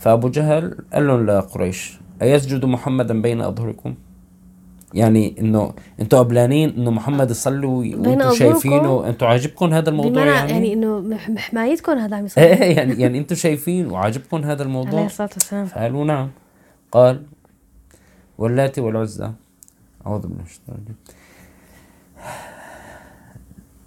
[0.00, 3.94] فأبو جهل قال لهم لقريش أيسجد محمدا بين أظهركم؟
[4.94, 10.72] يعني إنه أنتوا قبلانين إنه محمد يصلي وأنتوا؟ شايفينه أنتوا عاجبكم هذا الموضوع يعني, يعني
[10.72, 15.30] إنه حمايتكم هذا عم يصير إيه يعني يعني أنتوا شايفين وعاجبكم هذا عليه الموضوع الصلاة
[15.32, 15.66] والسلام.
[15.66, 16.30] قالوا نعم.
[16.92, 17.22] قال
[18.38, 19.30] واللاتي والعزى.
[20.06, 20.96] أعوذ بالله من الشيطان الرجيم.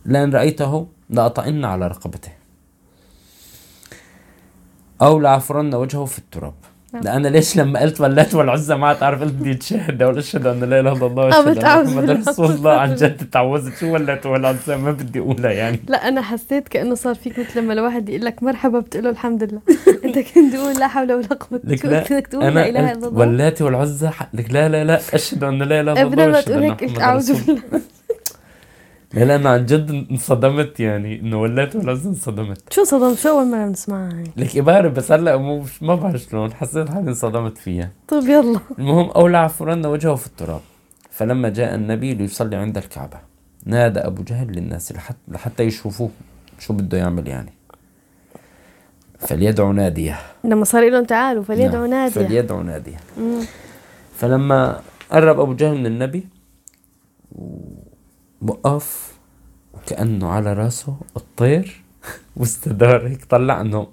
[0.05, 2.42] لأن رأيته لأطئن على رقبته.
[5.03, 6.53] أو لعفرن وجهه في التراب.
[6.93, 7.03] نعم.
[7.03, 10.79] لأنا ليش لما قلت واللات والعزى ما تعرف قلت بدي أتشهد ولا أشهد أن لا
[10.79, 12.09] إله إلا الله أن أعوذ محمد.
[12.27, 12.71] رسول الله.
[12.71, 13.77] عن جد تعوذت.
[13.79, 15.79] شو واللات والعزى ما بدي أقولها يعني.
[15.87, 19.43] لا أنا حسيت كأنه صار فيك مثل لما الواحد يقول لك مرحبا بتقول له الحمد
[19.43, 19.61] لله.
[20.05, 21.61] أنت كنت تقول لا حول ولا قوة.
[21.63, 21.81] لك
[22.27, 23.19] تقول لا إله إلا الله.
[23.19, 26.41] واللات والعزى ح- لك لا لا لا أشهد أن لا إله إلا الله بدل ما
[26.41, 27.61] تقول هيك أعوذ بالله.
[29.13, 32.73] لا أنا عن جد انصدمت يعني إنه ولات والعزة انصدمت.
[32.73, 36.53] شو صدم شو أول مره بنسمعها هي لك عبارة بس هلأ مو ما بعرف شلون
[36.53, 37.91] حسيت حالي انصدمت فيها.
[38.07, 38.59] طيب يلا.
[38.79, 40.61] المهم اولع فرن وجهه في التراب.
[41.11, 43.17] فلما جاء النبي ليصلي عند الكعبة
[43.65, 46.09] نادى أبو جهل للناس لحتى, لحتى يشوفوه
[46.59, 47.53] شو بده يعمل يعني.
[49.19, 50.19] فليدعو نادية.
[50.43, 52.27] لما صار لهم تعالوا فليدعوا نعم، نادية.
[52.27, 52.97] فليدعو نادية.
[53.17, 53.41] مم.
[54.17, 54.79] فلما
[55.11, 56.27] قرب أبو جهل من النبي
[58.47, 59.13] وقف
[59.73, 61.83] وكأنه على راسه الطير
[62.37, 63.87] واستدار هيك طلع إنه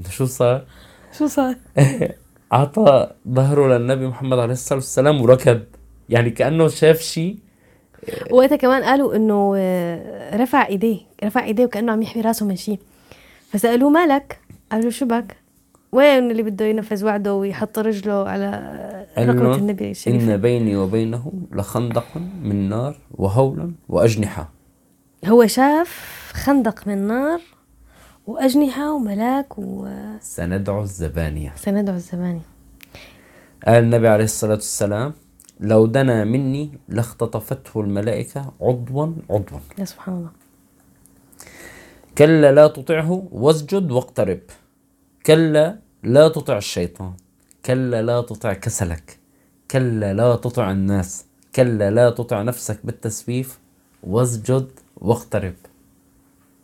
[0.00, 0.64] إنه شو صار
[1.18, 1.56] شو صار؟
[2.52, 5.62] عطى ظهره للنبي محمد عليه الصلاة والسلام وركض
[6.08, 7.38] يعني كأنه شاف شيء
[8.30, 12.78] وقتها كمان قالوا إنه آه، رفع إيديه رفع إيديه وكأنه عم يحمي راسه من شيء
[13.52, 14.40] فسألوه مالك؟
[14.72, 15.41] قالوا شو بك؟
[15.92, 22.06] وين اللي بده ينفذ وعده ويحط رجله على له النبي الشريف؟ إن بيني وبينه لخندق
[22.42, 24.52] من نار وهولا وأجنحة.
[25.26, 27.40] هو شاف خندق من نار
[28.26, 31.54] وأجنحة وملاك وسندعو سندعو الزبانية.
[31.68, 32.40] الزماني
[33.66, 35.12] قال النبي عليه الصلاة والسلام
[35.60, 39.58] لو دنا مني لاختطفته الملائكة عضوا عضوا.
[39.78, 40.30] يا سبحان الله.
[42.18, 44.40] كلا لا تطعه واسجد واقترب.
[45.26, 47.12] كلا لا تطع الشيطان
[47.66, 49.18] كلا لا تطع كسلك
[49.70, 51.24] كلا لا تطع الناس
[51.56, 53.58] كلا لا تطع نفسك بالتسويف
[54.02, 55.54] واسجد واقترب.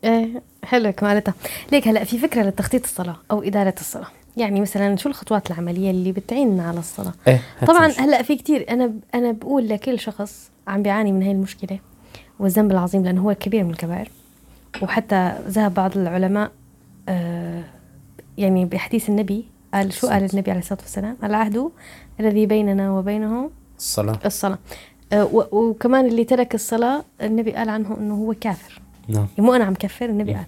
[0.04, 1.34] إيه حلو كمالتها.
[1.72, 4.09] ليك هلا في فكرة لتخطيط الصلاة أو إدارة الصلاة.
[4.36, 7.86] يعني مثلا شو الخطوات العملية اللي بتعيننا على الصلاة؟ هات طبعا.
[7.86, 8.70] هلا في كتير.
[8.70, 11.78] أنا أنا بقول لكل شخص عم بيعاني من هاي المشكلة
[12.38, 14.11] والذنب العظيم لأنه هو كبير من الكبائر
[14.82, 16.50] وحتى ذهب بعض العلماء
[17.09, 17.64] آه
[18.39, 21.70] يعني بحديث النبي قال شو قال النبي عليه الصلاة والسلام؟ العهد
[22.20, 24.18] الذي بيننا وبينهم الصلاة.
[24.26, 24.59] الصلاة.
[25.12, 28.80] آه و- وكمان اللي ترك الصلاة النبي قال عنه إنه هو كافر.
[29.09, 29.26] نعم.
[29.39, 30.45] مو أنا عم كفر النبي قال.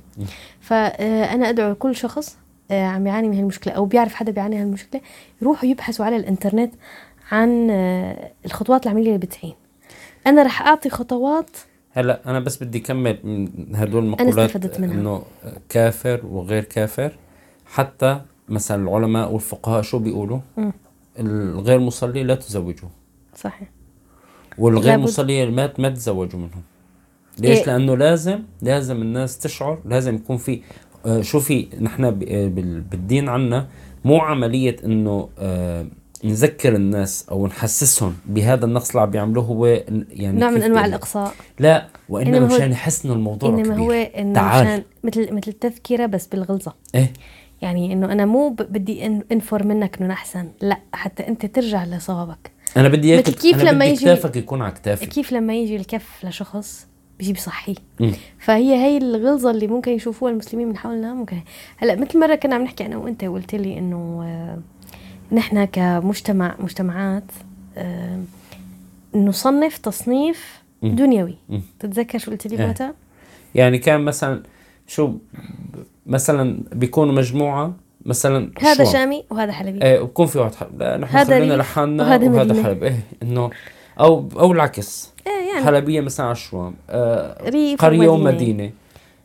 [0.60, 2.36] فانا أدعو كل شخص
[2.70, 5.00] آه، عم يعاني من هالمشكلة أو بيعرف حدا بيعاني من هالمشكلة
[5.42, 6.74] يروحوا يبحثوا على الإنترنت
[7.32, 7.70] عن
[8.44, 9.54] الخطوات العملية اللي بتعين.
[10.26, 11.50] أنا رح أعطي خطوات
[11.92, 14.94] هلأ أنا بس بدي اكمل من هدول المقولات استفدت منها.
[14.94, 15.22] إنه
[15.68, 17.12] كافر وغير كافر.
[17.70, 20.38] حتى مثلا العلماء والفقهاء شو بيقولوا.
[21.18, 22.90] الغير مصلي لا تزوجوه
[23.36, 23.68] صحيح
[24.58, 26.62] والغير لابد- مسلمات ما تزوجوا منهم
[27.38, 27.66] ليش؟ إيه.
[27.66, 30.60] لأنه لازم لازم الناس تشعر لازم يكون في
[31.06, 33.68] آه، شوفي نحن آه، بال- بالدين عنا
[34.04, 35.86] مو عملية إنه آه،
[36.24, 41.32] نذكر الناس أو نحسسهم بهذا النقص اللي عم بيعملوه هو يعني نوع من أنواع؟ الإقصاء
[41.58, 43.78] لا وإنما مشان يحسنوا الموضوع إنما كبير.
[43.78, 44.84] هو إنه تعال.
[45.04, 47.12] مثل مثل تذكره بس بالغلظة إيه
[47.62, 52.88] يعني إنه أنا مو بدي انفر منك إنه أحسن لا حتى أنت ترجع لصوابك أنا
[52.88, 56.24] بدي إياك كيف أنا لما بدي يجي- كتافك يكون على كتافي كيف لما يجي الكف
[56.24, 56.86] لشخص
[57.18, 58.12] بيجي بصحيه مم.
[58.38, 61.40] فهي هي الغلظة اللي ممكن يشوفوها المسلمين من حولنا ممكن
[61.76, 64.58] هلأ مثل مرة كنا عم نحكي أنا وأنت وقلت لي إنه آه،
[65.34, 67.24] نحن كمجتمع مجتمعات
[67.76, 68.20] آه،
[69.14, 70.60] نصنف تصنيف.
[70.82, 71.36] دنيوي.
[71.80, 72.64] تتذكر شو قلت لي إيه.
[72.64, 72.94] بوقتها؟
[73.54, 74.42] يعني كان مثلا
[74.86, 75.12] شو
[76.06, 77.72] مثلا بيكونوا مجموعة
[78.06, 79.82] مثلا هذا؟ شامي وهذا حلبي.
[79.82, 80.82] إيه وبكون في واحد حلب.
[80.82, 82.62] لا نحن خلينا لحالنا وهذا وهذا, مدينة.
[82.62, 82.82] حلب.
[82.84, 83.50] إيه إنه
[84.00, 85.10] أو أو العكس.
[85.26, 85.64] إيه يعني.
[85.66, 88.30] حلبية مثلا على الشوام آه ريف قرية ومدينة.
[88.30, 88.70] ومدينه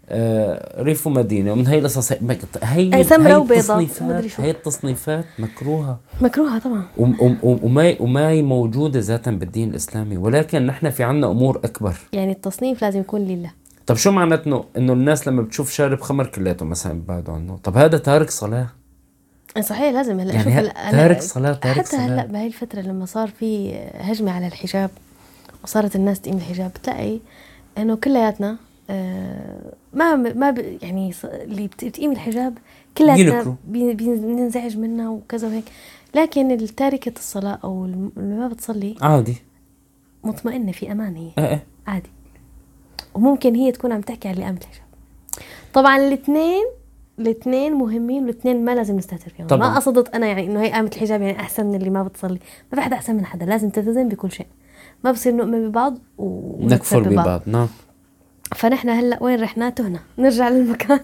[0.09, 1.51] آه ريف ومدينة.
[1.51, 2.17] ومن هي القصص هي
[2.63, 4.39] هي التصنيفات-.
[4.39, 5.99] هي التصنيفات مكروهة.
[6.21, 6.83] مكروهة طبعا.
[6.97, 10.17] وم- وم- وم- وما وما هي موجودة ذاتا بالدين الإسلامي.
[10.17, 11.93] ولكن نحن في عنا أمور أكبر.
[12.13, 13.51] يعني التصنيف لازم يكون لله.
[13.87, 17.77] طب شو معناته انه إنه الناس لما بتشوف شارب خمر كلياته مثلا بيبعدوا عنه؟ طب
[17.77, 18.67] هذا تارك صلاة؟
[19.61, 20.19] صحيح لازم.
[20.19, 22.05] هلا يعني شوف تارك صلاة، تارك حتى صلاة.
[22.05, 24.89] هلا بهاي الفترة لما صار في هجمة على الحجاب
[25.63, 27.19] وصارت الناس تقيم الحجاب بتلاقي
[27.77, 28.57] إنه كلياتنا
[28.89, 32.57] آه، ما ما ب- يعني اللي بت- بتقيم الحجاب
[32.97, 35.63] كلياتنا بننزعج منها وكذا وهيك.
[36.15, 39.35] لكن التاركة الصلاة أو اللي ما بتصلي عادي.
[40.23, 41.31] مطمئنة في أمان هي.
[41.37, 41.63] إيه.
[41.87, 42.09] عادي.
[43.15, 44.85] وممكن هي تكون عم تحكي عن اللي قامت الحجاب
[45.73, 46.65] طبعا الاثنين
[47.19, 49.47] الاثنين مهمين والاثنين ما لازم نستهتر فيهم.
[49.47, 49.69] طبعاً.
[49.69, 52.39] ما قصدت أنا يعني إنه هي قامت الحجاب يعني أحسن من اللي ما بتصلي.
[52.71, 53.45] ما في حدا أحسن من حدا.
[53.45, 54.47] لازم تلتزم بكل شيء.
[55.03, 57.41] ما بصير نؤمن ببعض ونكفر ببعض.
[57.45, 57.67] نعم.
[58.55, 59.99] فنحن هلأ وين رحنا؟ تهنا.
[60.17, 60.99] نرجع للمكان.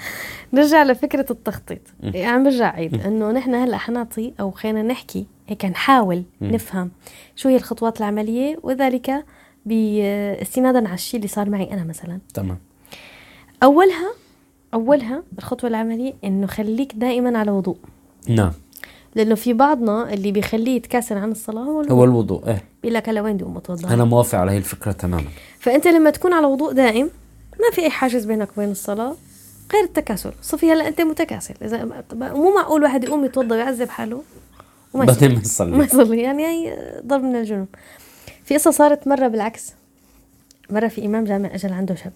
[0.52, 1.80] نرجع لفكرة التخطيط.
[2.02, 6.90] يعني عم برجع عيد إنه نحن هلأ حنعطي أو خلينا نحكي هيك نحاول نفهم
[7.36, 9.24] شو هي الخطوات العملية وذلك
[9.66, 12.18] باستنادا على الشيء اللي صار معي أنا مثلا.
[12.34, 12.58] تمام.
[13.62, 14.10] أولها
[14.74, 17.76] أولها الخطوة العملية إنه خليك دائما على وضوء.
[18.28, 18.52] نعم.
[19.14, 21.92] لأنه في بعضنا اللي بيخليه يتكاسل عن الصلاة هو الوضوء.
[21.92, 22.64] هو الوضوء إيه.
[22.82, 25.28] بيقول لك هلا وين بدي اقوم اتوضا أنا موافق على هي الفكرة تماما.
[25.58, 27.10] فأنت لما تكون على وضوء دائم
[27.60, 29.14] ما في أي حاجز بينك وبين الصلاة
[29.72, 30.32] غير التكاسل.
[30.42, 31.54] صفي هلا أنت متكاسل.
[31.62, 34.22] إذا مو معقول واحد يقوم يتوضا ويعذب حاله؟
[34.94, 35.76] وما بعدين ما يصلي.
[35.76, 36.22] ما يصلي.
[36.22, 37.66] يعني هي ضرب من الجنون.
[38.52, 39.72] في قصه صارت مرة بالعكس.
[40.70, 42.12] مرة في إمام جامع أجل عنده شاب.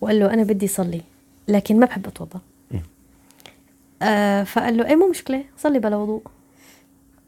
[0.00, 1.00] وقال له أنا بدي اصلي
[1.48, 2.40] لكن ما بحب أتوضأ.
[4.02, 6.22] آه فقال له إيه مو مشكلة صلي بلا وضوء.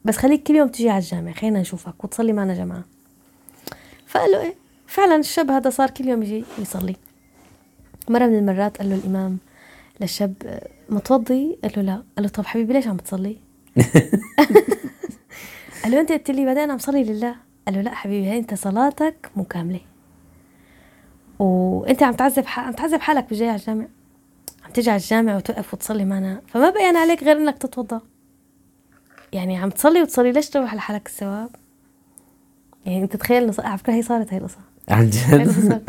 [0.05, 2.85] بس خليك كل يوم تجي على الجامع خلينا نشوفك وتصلي معنا جماعة.
[4.07, 4.55] فقال له إيه
[4.87, 6.97] فعلا الشاب هذا صار كل يوم يجي يصلي.
[8.09, 9.39] مرة من المرات قال له الإمام
[10.01, 11.95] للشاب آه، متوضي؟ قال له لا.
[11.95, 13.37] قال له طب حبيبي ليش عم تصلي
[15.83, 17.46] قال له أنت قلت لي بعدين عم صلي لله.
[17.67, 19.81] قال له لا حبيبي هي أنت صلاتك مكاملة
[21.39, 22.45] وأنت عم تعذب.
[22.57, 23.85] عم تعذب حالك بجاي على الجامع.
[24.65, 26.41] عم تيجي على الجامع وتوقف وتصلي معنا.
[26.47, 28.01] فما بين عليك غير انك تتوضا.
[29.33, 31.51] يعني عم تصلي وتصلي ليش تروح لحالك الثواب
[32.87, 34.59] يعني انت تخيل على فكرة هي صارت هي القصة.
[34.89, 35.83] عن جد.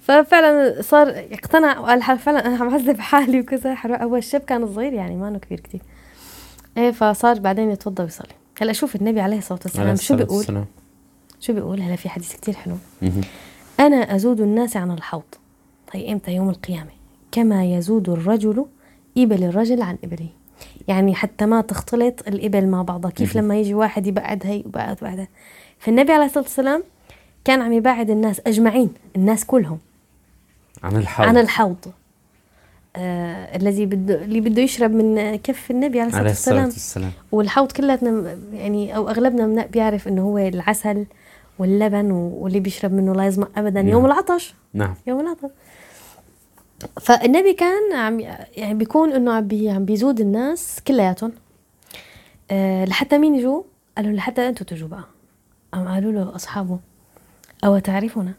[0.00, 3.76] ففعلا صار اقتنع وقال فعلا أنا عم عذب حالي وكذا.
[3.86, 5.80] هو الشاب كان صغير يعني ما إنه كبير كتير.
[6.76, 8.34] إيه فصار بعدين يتوضا ويصلي.
[8.60, 10.64] هلأ شوف النبي عليه الصلاة والسلام شو بيقول.
[11.40, 12.74] شو بيقول؟ هلا في حديث كتير حلو.
[13.80, 15.22] أنا أزود الناس عن الحوض.
[15.94, 16.90] طيب إمتى؟ يوم القيامة.
[17.32, 18.66] كما يزود الرجل
[19.18, 20.28] إبل الرجل عن إبله.
[20.88, 23.10] يعني حتى ما تختلط الإبل مع بعضها.
[23.10, 25.26] كيف لما يجي واحد يبعد هي وبعد وبعد
[25.78, 26.82] فالنبي عليه الصلاة والسلام
[27.44, 29.78] كان عم يبعد الناس أجمعين الناس كلهم.
[30.82, 31.26] عن الحوض.
[31.26, 31.76] عن الحوض.
[32.96, 36.64] آه الذي بده اللي بده يشرب من كف النبي عليه الصلاة والسلام.
[36.64, 37.12] والسلام.
[37.32, 41.06] والحوض كلاتنا يعني أو أغلبنا بيعرف إنه هو العسل
[41.60, 43.80] واللبن واللي بيشرب منه لا يظمأ ابدا.
[43.80, 44.54] يوم العطش.
[44.74, 44.94] نعم.
[45.06, 45.50] يوم العطش.
[47.00, 48.20] فالنبي كان عم
[48.56, 51.32] يعني بيكون إنه عم بي عم بيزود الناس كلياتهم.
[52.50, 53.62] أه لحتى مين يجوا؟
[53.96, 55.04] قالوا لحتى أنتم تجوا بقى.
[55.72, 56.78] قام قالوا له أصحابه
[57.64, 58.32] أو تعرفنا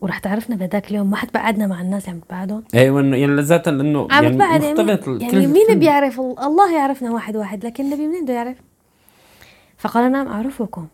[0.00, 1.10] ورح تعرفنا بهداك اليوم.
[1.10, 4.72] ما حتبعدنا مع الناس اللي عم تبعدهم أيوه إنه يعني لذاتا لأنه عم يعني يعني,
[4.72, 8.56] مختلط يعني كل- مين بيعرف؟ الله يعرفنا واحد واحد لكن النبي منين بده يعرف؟
[9.78, 10.86] فقال نعم أعرفكم.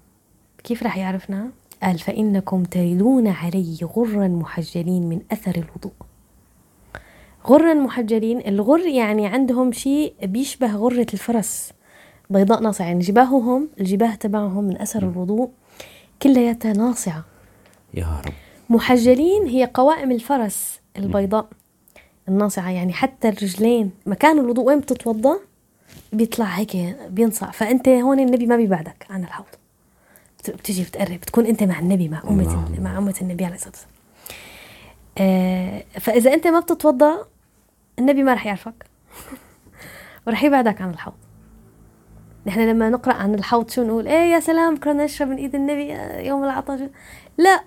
[0.64, 1.50] كيف رح يعرفنا؟
[1.84, 5.92] قال فإنكم تردون علي غرا محجلين من أثر الوضوء.
[7.46, 11.72] غرا محجلين الغر يعني عندهم شيء بيشبه غرة الفرس
[12.30, 15.50] بيضاء ناصع يعني جباههم الجباه تبعهم من أثر الوضوء
[16.22, 17.24] كلياتها ناصعة.
[17.94, 18.32] يا رب.
[18.70, 21.48] محجلين هي قوائم الفرس البيضاء
[22.28, 22.70] الناصعة.
[22.70, 25.38] يعني حتى الرجلين مكان الوضوء وين بتتوضا
[26.12, 26.76] بيطلع هيك
[27.10, 27.50] بينصع.
[27.50, 29.46] فأنت هون النبي ما بيبعدك عن الحوض.
[30.50, 32.66] بتجي بتقرب بتكون أنت مع النبي مع أمة الله.
[32.66, 33.94] النبي- مع أمة النبي عليه الصلاة والسلام.
[35.18, 37.26] آه فإذا أنت ما بتتوضأ
[37.98, 38.84] النبي ما رح يعرفك.
[40.26, 41.14] ورح يبعدك عن الحوض.
[42.46, 45.92] نحن لما نقرأ عن الحوض شو نقول؟ إيه يا سلام بكره نشرب من إيد النبي
[46.26, 46.80] يوم العطش
[47.38, 47.60] لا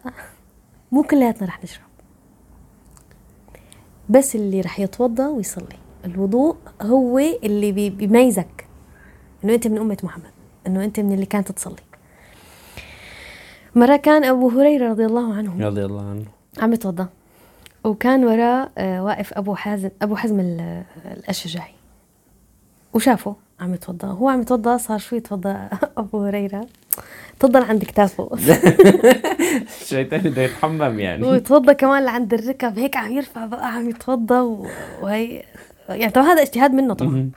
[0.91, 1.81] مو كلياتنا رح نشرب.
[4.09, 5.77] بس اللي رح يتوضأ ويصلي.
[6.05, 8.67] الوضوء هو اللي بي- بيميزك
[9.43, 10.31] إنه أنت من أمة محمد
[10.67, 11.75] إنه أنت من اللي كانت تصلي.
[13.77, 15.67] مرة كان أبو هريرة رضي الله عنه.
[15.67, 16.25] رضي الله عنه.
[16.59, 17.07] عم يتوضأ.
[17.83, 20.83] وكان وراه آه، واقف أبو حازم أبو حزم ال-
[21.17, 21.71] الأشجعي.
[22.93, 24.07] وشافه عم يتوضأ.
[24.07, 26.67] هو عم يتوضأ صار شو يتوضأ أبو هريرة.
[27.39, 28.29] تفضل عند كتافه.
[29.81, 31.23] الشيطان بده يتحمم يعني.
[31.27, 32.79] ويتوضأ كمان لعند الركب.
[32.79, 34.41] هيك عم يرفع بقى عم يتوضأ.
[35.01, 35.43] وهي
[35.89, 37.29] يعني طبعا هذا اجتهاد منه طبعا.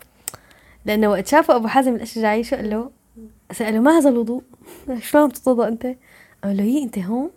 [0.85, 2.91] لأنه وقت شافه أبو حازم الأشجعي شو قال له؟
[3.53, 4.43] سأله ما هذا الوضوء؟
[5.03, 5.87] شو عم تتوضأ أنت؟
[6.45, 7.31] قال له هي أنت هون؟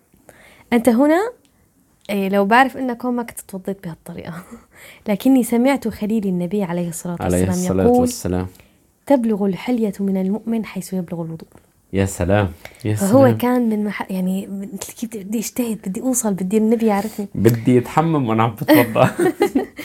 [0.74, 1.32] أنت هنا
[2.10, 4.44] إيه لو بعرف إنك هون ما كنت توضيت بهالطريقة.
[5.08, 8.48] لكني سمعت خليل النبي عليه الصلاة عليه والسلام الصلاة يقول والسلام.
[9.06, 11.48] تبلغ الحلية من المؤمن حيث يبلغ الوضوء.
[11.94, 12.52] يا سلام
[12.86, 13.38] يا فهو سلام.
[13.38, 14.12] كان من مح...
[14.12, 14.50] يعني
[15.00, 17.28] كيف بدي- أجتهد بدي أوصل بدي النبي يعرفني.
[17.36, 19.10] بدي يتحمم وأنا عم بتوضا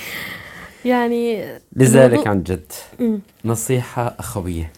[0.85, 1.45] يعني
[1.77, 3.21] لذلك عن جد مم.
[3.45, 4.73] نصيحة أخوية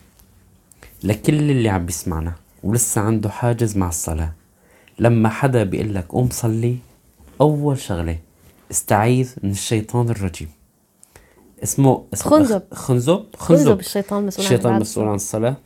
[1.04, 2.32] لكل اللي عم بيسمعنا.
[2.64, 4.32] ولسه عنده حاجز مع الصلاة.
[4.98, 6.76] لما حدا بيقول لك قوم صلي
[7.40, 8.18] أول شغلة
[8.70, 10.48] استعيذ من الشيطان الرجيم.
[11.62, 12.62] اسمه, اسمه خنزب.
[12.72, 15.56] خنزب؟ خنزب الشيطان مسؤول عن الشيطان مسؤول عن الصلاة.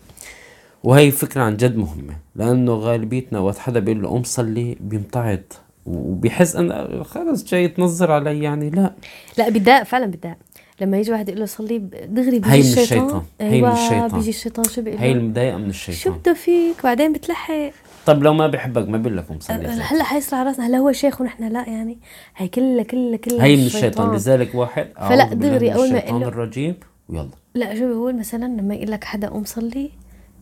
[0.84, 5.40] وهي فكرة عن جد مهمة لأنه غالبيتنا وقت حدا بيقول له قوم صلي بيمتعض
[5.86, 8.95] وبيحس أن خلص جاي تنظر علي يعني لا.
[9.38, 10.36] لا بتضايق فعلا بتضايق
[10.81, 13.22] لما يجي واحد يقول له صلي دغري بيجي هي من الشيطان.
[13.41, 14.09] هي من أيوة، الشيطان.
[14.18, 17.70] بيجي الشيطان شو بيقول هي له؟ المضايقة من شو الشيطان بده فيك؟ بعدين بتلحق.
[18.07, 19.66] طب لو ما بحبك ما بقول لك قوم صلي.
[19.66, 19.83] أساساً.
[19.83, 20.66] هلأ حيصير على راسنا.
[20.66, 21.99] هلأ هو شيخ ونحن لا يعني
[22.37, 24.14] هي كلها كلها كلها هي من الشيطان.
[24.14, 26.77] لذلك واحد فلأ دغري أول ما الشيطان الرجيم.
[27.09, 27.29] ويلا.
[27.55, 29.91] لأ شو بيقول؟ مثلا لما يقول لك حدا قوم صلي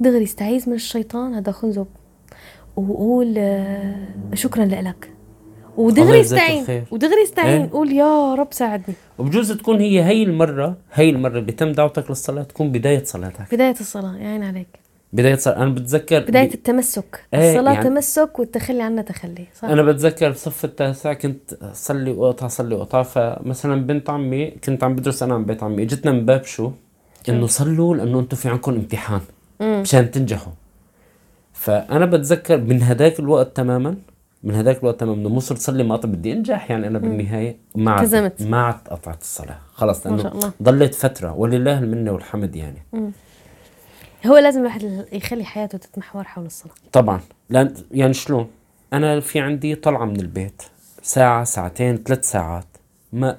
[0.00, 1.86] دغري استعيذ من الشيطان هذا خنزب.
[2.76, 3.94] وقول آه،
[4.34, 5.10] شكرا لك.
[5.76, 6.84] ودغري استعين.
[6.90, 8.94] ودغري استعين إيه؟ قول يا رب ساعدني.
[9.18, 13.54] وبجوز تكون هي هي المرة هي المرة اللي تم دعوتك للصلاة تكون بداية صلاتك.
[13.54, 14.66] بداية الصلاة يا عين عليك.
[15.12, 16.54] بداية صلاة أنا بتذكر بداية ب...
[16.54, 17.24] التمسك.
[17.34, 22.48] إيه، الصلاة يعني- تمسك والتخلي عنها تخلي صح؟ أنا بتذكر بصف التاسع كنت صلي وقطع
[22.48, 26.44] صلي وقطع فمثلا بنت عمي كنت عم بدرس أنا عم بيت عمي اجتنا من باب
[26.44, 26.70] شو؟
[27.28, 29.20] إنه صلوا لأنه أنتم في عندكم امتحان
[29.60, 30.52] مشان تنجحوا.
[31.52, 33.96] فأنا بتذكر من هداك الوقت تماما
[34.42, 37.90] من هداك الوقت تماما انه مو صرت صلي ما بدي انجح يعني أنا بالنهاية ما
[37.90, 38.42] عاد كزمت.
[38.42, 39.58] ما عاد قطعت الصلاة.
[39.74, 40.52] خلص ما لأنه شاء الله.
[40.62, 42.82] ضلت فترة ولله المنة والحمد يعني.
[44.26, 46.74] هو لازم الواحد يخلي حياته تتمحور حول الصلاة.
[46.92, 47.20] طبعا.
[47.50, 48.46] لأن يعني شلون؟
[48.92, 50.62] أنا في عندي طلعة من البيت
[51.02, 52.66] ساعة ساعتين ثلاث ساعات.
[53.12, 53.38] ما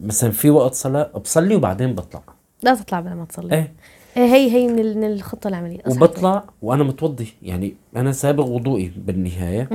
[0.00, 2.22] مثلا في وقت صلاة بصلي وبعدين بطلع.
[2.62, 3.54] لا تطلع بلا ما تصلي.
[3.54, 3.72] إيه.
[4.16, 5.80] إيه هي هي من ال- من الخطة العملية.
[5.86, 7.28] أصعب وبطلع وأنا متوضي.
[7.42, 9.68] يعني أنا سابق وضوئي بالنهاية.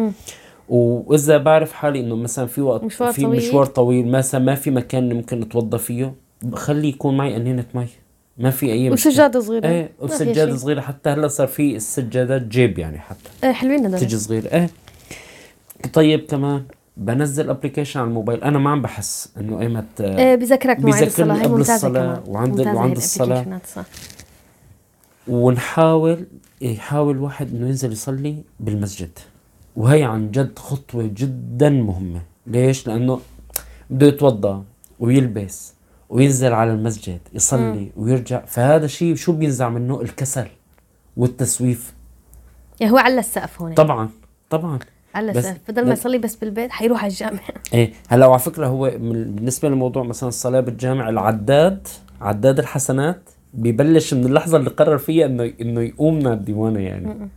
[0.69, 3.37] وإذا بعرف حالي إنه مثلا في وقت مشوار في طويل.
[3.37, 7.87] مشوار طويل مثلا ما في مكان ممكن أتوضى فيه بخلي يكون معي قنينه مي
[8.37, 9.11] ما في أي مشكلة.
[9.11, 9.67] وسجادة صغيرة.
[9.67, 10.55] إيه وسجادة.
[10.55, 10.81] صغيرة.
[10.81, 13.29] حتى هلأ صار في السجادات جيب يعني حتى.
[13.43, 13.99] إيه حلوين هذول.
[13.99, 14.47] تجي صغيرة.
[14.47, 14.69] إيه.
[15.93, 16.63] طيب كمان
[16.97, 18.43] بنزل application على الموبايل.
[18.43, 22.21] أنا ما عم بحس إنه أيمت إيه بذكرك بيذكرني الصلاة هي قبل كمان.
[22.27, 23.83] وعند- وعند صح.
[25.27, 26.25] ونحاول
[26.61, 29.09] يحاول الواحد إنه ينزل يصلي بالمسجد.
[29.79, 32.21] وهي عن جد خطوة جدا مهمة.
[32.47, 33.19] ليش؟ لأنه
[33.89, 34.63] بده يتوضأ
[34.99, 35.73] ويلبس
[36.09, 38.45] وينزل على المسجد يصلي ويرجع.
[38.45, 40.47] فهذا شيء شو بينزع منه؟ الكسل
[41.17, 41.93] والتسويف.
[42.79, 43.73] يعني هو على السقف هون.
[43.73, 44.09] طبعا
[44.49, 44.79] طبعا.
[45.15, 45.71] على السقف.
[45.71, 47.39] بدل ما يصلي بس بالبيت حيروح على الجامع.
[47.73, 51.87] إيه هلا وعلى فكرة هو بالنسبة لموضوع مثلا الصلاة بالجامع العداد
[52.21, 57.11] عداد الحسنات ببلش من اللحظة اللي قرر فيها انه إنه يقوم من الديوانة يعني.
[57.11, 57.27] ال-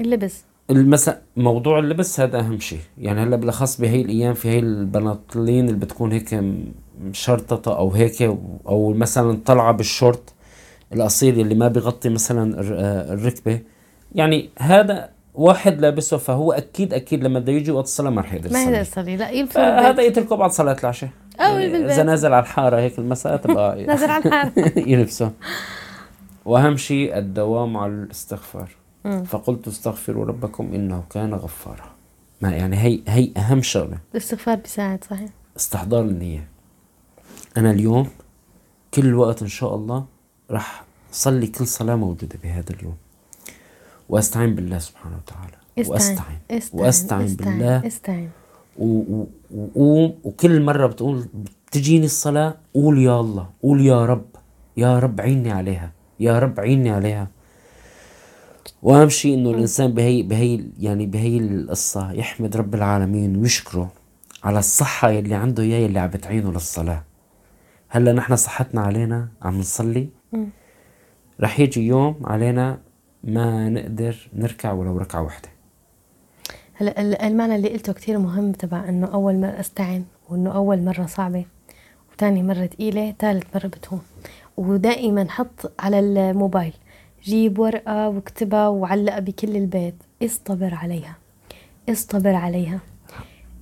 [0.00, 0.44] اللبس.
[0.70, 2.80] المسا موضوع اللبس هذا أهم شيء.
[2.98, 6.44] يعني هلا بالأخص بهي الأيام في هي البناطيل اللي بتكون هيك
[7.00, 8.22] مشرططة أو هيك
[8.68, 10.32] أو مثلا طلعة بالشورت
[10.92, 13.60] القصير اللي ما بيغطي مثلا آه، الركبة.
[14.14, 18.52] يعني هذا واحد لابسه فهو أكيد أكيد لما بده يجي وقت الصلاة ما رح يقدر
[18.52, 19.02] ما يقدر يصلي.
[19.02, 19.16] يصلي.
[19.16, 21.10] لا يلبس هذا يتركه بعد صلاة العشاء.
[21.40, 21.92] أو يعني.
[21.92, 24.52] إذا نازل على الحارة هيك المساء تبقى نازل على الحال
[24.92, 25.32] يلبسه.
[26.46, 28.70] وأهم شيء الدوام على الاستغفار.
[29.26, 31.90] فقلت استغفروا ربكم إنه كان غفارا.
[32.40, 33.98] ما يعني هي هي أهم شغلة.
[34.12, 35.30] الاستغفار بيساعد صحيح.
[35.56, 36.48] استحضار النية.
[37.56, 38.08] أنا اليوم
[38.94, 40.04] كل وقت إن شاء الله
[40.50, 42.96] راح صلي كل صلاة موجودة بهذا اليوم.
[44.08, 45.56] وأستعين بالله سبحانه وتعالى.
[45.78, 46.18] استعين
[46.50, 46.62] وأستعين.
[46.72, 47.86] وأستعين بالله.
[47.86, 48.30] استعين.
[48.78, 48.84] و-
[49.16, 49.26] و-
[49.56, 51.26] وقوم وكل مرة بتقول
[51.66, 54.26] بتجيني الصلاة قول يا الله قول يا رب
[54.76, 55.92] يا رب عيني عليها.
[56.20, 57.28] يا رب عيني عليها.
[58.82, 63.92] واهم شيء إنه الإنسان بهي بهي يعني بهي القصة يحمد رب العالمين ويشكره
[64.44, 67.04] على الصحة يلي عنده إياه يلي عم بتعينه للصلاة.
[67.88, 70.08] هلأ نحن صحتنا علينا عم نصلي.
[71.40, 72.78] رح يجي يوم علينا
[73.24, 75.48] ما نقدر نركع ولو ركعة واحدة.
[76.74, 81.06] هلأ ال- المعنى اللي قلته كتير مهم تبع إنه أول مرة أستعن وإنه أول مرة
[81.06, 81.44] صعبة
[82.12, 84.00] وتاني مرة تقيلة ثالث مرة بتهون.
[84.56, 86.72] ودائما حط على الموبايل.
[87.24, 89.94] جيب ورقة واكتبها وعلقها بكل البيت.
[90.22, 91.16] اصطبر عليها.
[91.88, 92.80] اصطبر عليها.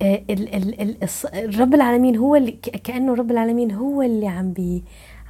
[0.01, 0.97] آه، ال ال
[1.35, 2.51] ال رب العالمين هو اللي
[2.83, 4.83] كأنه رب العالمين هو اللي عم بي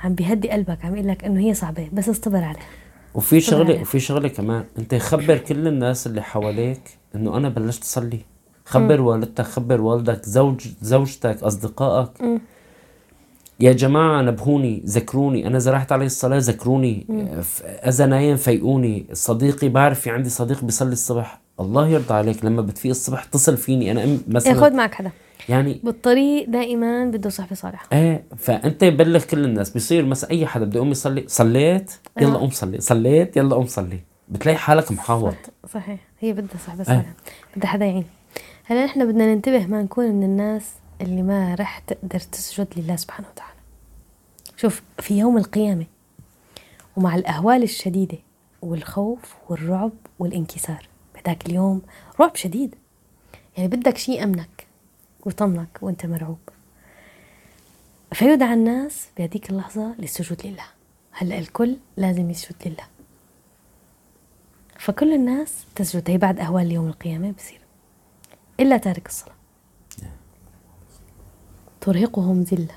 [0.04, 0.86] عم بيهدي قلبك.
[0.86, 2.64] عم يقول لك إنه هي صعبة بس اصطبر عليها.
[3.16, 3.82] وفي شغله.
[3.82, 4.64] وفي شغلة كمان.
[4.78, 8.20] أنت خبر كل الناس اللي حواليك إنه أنا بلشت أصلي.
[8.66, 12.10] خبر والدتك خبر والدك زوج زوجتك أصدقائك.
[13.60, 15.48] يا جماعة نبهوني ذكروني.
[15.48, 17.06] أنا زرعت علي الصلاة ذكروني.
[17.88, 21.42] اذا نايم فيقوني صديقي بعرف في عندي صديق بيصلي الصبح.
[21.60, 23.92] الله يرضى عليك لما بتفيق الصبح اتصل فيني.
[23.92, 25.12] أنا أم- مثلا خذ معك حدا.
[25.50, 27.88] يعني بالطريق دائما بده صحبة صالحة.
[27.94, 29.70] إيه فأنت بلغ كل الناس.
[29.70, 31.92] بيصير مثلا أي حدا بده يقوم يصلي صليت
[32.22, 32.38] يلا آه.
[32.40, 32.82] قوم صلي.
[32.82, 34.00] صليت يلا قوم صلي.
[34.30, 35.34] بتلاقي حالك محاوط.
[35.34, 36.00] صح- صحيح.
[36.20, 37.14] هي بدها صحبة صالحة.
[37.56, 38.06] بدها حدا يعين.
[38.66, 40.64] هلا نحن بدنا ننتبه ما نكون من الناس
[41.02, 43.60] اللي ما رح تقدر تسجد لله سبحانه وتعالى.
[44.58, 45.86] شوف في يوم القيامة
[46.96, 48.18] ومع الأهوال الشديدة
[48.62, 51.82] والخوف والرعب والانكسار بهداك اليوم
[52.20, 52.76] رعب شديد.
[53.58, 54.68] يعني بدك شيء أمنك
[55.26, 56.40] ويطمنك وأنت مرعوب.
[58.14, 60.66] فيدعى الناس بهذيك اللحظة للسجود لله.
[61.12, 62.88] هلأ الكل لازم يسجد لله.
[64.80, 66.10] فكل الناس تسجد.
[66.10, 67.60] هي بعد أهوال يوم القيامة بصير.
[68.60, 69.35] إلا تارك الصلاة.
[71.86, 72.76] ترهقهم ذلة.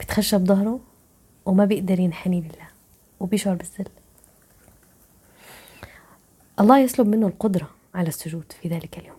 [0.00, 0.80] بتخشى بظهره
[1.46, 2.68] وما بيقدر ينحني لله
[3.20, 3.92] وبيشعر بالذل.
[6.60, 9.16] الله يسلب منه القدرة على السجود في ذلك اليوم.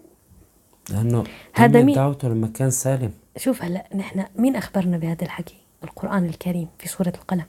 [0.89, 3.13] لأنه هذا مين؟ دعوته لما كان سالم.
[3.38, 7.45] شوف هلا نحن مين أخبرنا بهذا الحكي؟ القرآن الكريم في سورة القلم.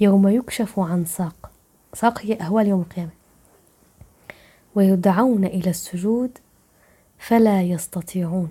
[0.00, 1.50] يوم يكشف عن ساق.
[1.94, 3.10] ساق هي اهوال يوم القيامة.
[4.74, 6.38] ويدعون إلى السجود
[7.18, 8.48] فلا يستطيعون.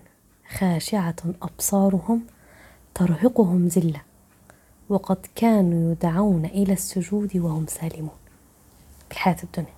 [0.60, 2.22] خاشعة أبصارهم
[2.96, 4.02] ترهقهم ذلة
[4.90, 8.18] وقد كانوا يدعون إلى السجود وهم سالمون
[9.12, 9.74] بحياه الدنيا.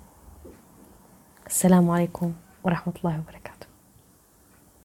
[1.48, 3.55] السلام عليكم ورحمة الله وبركاته.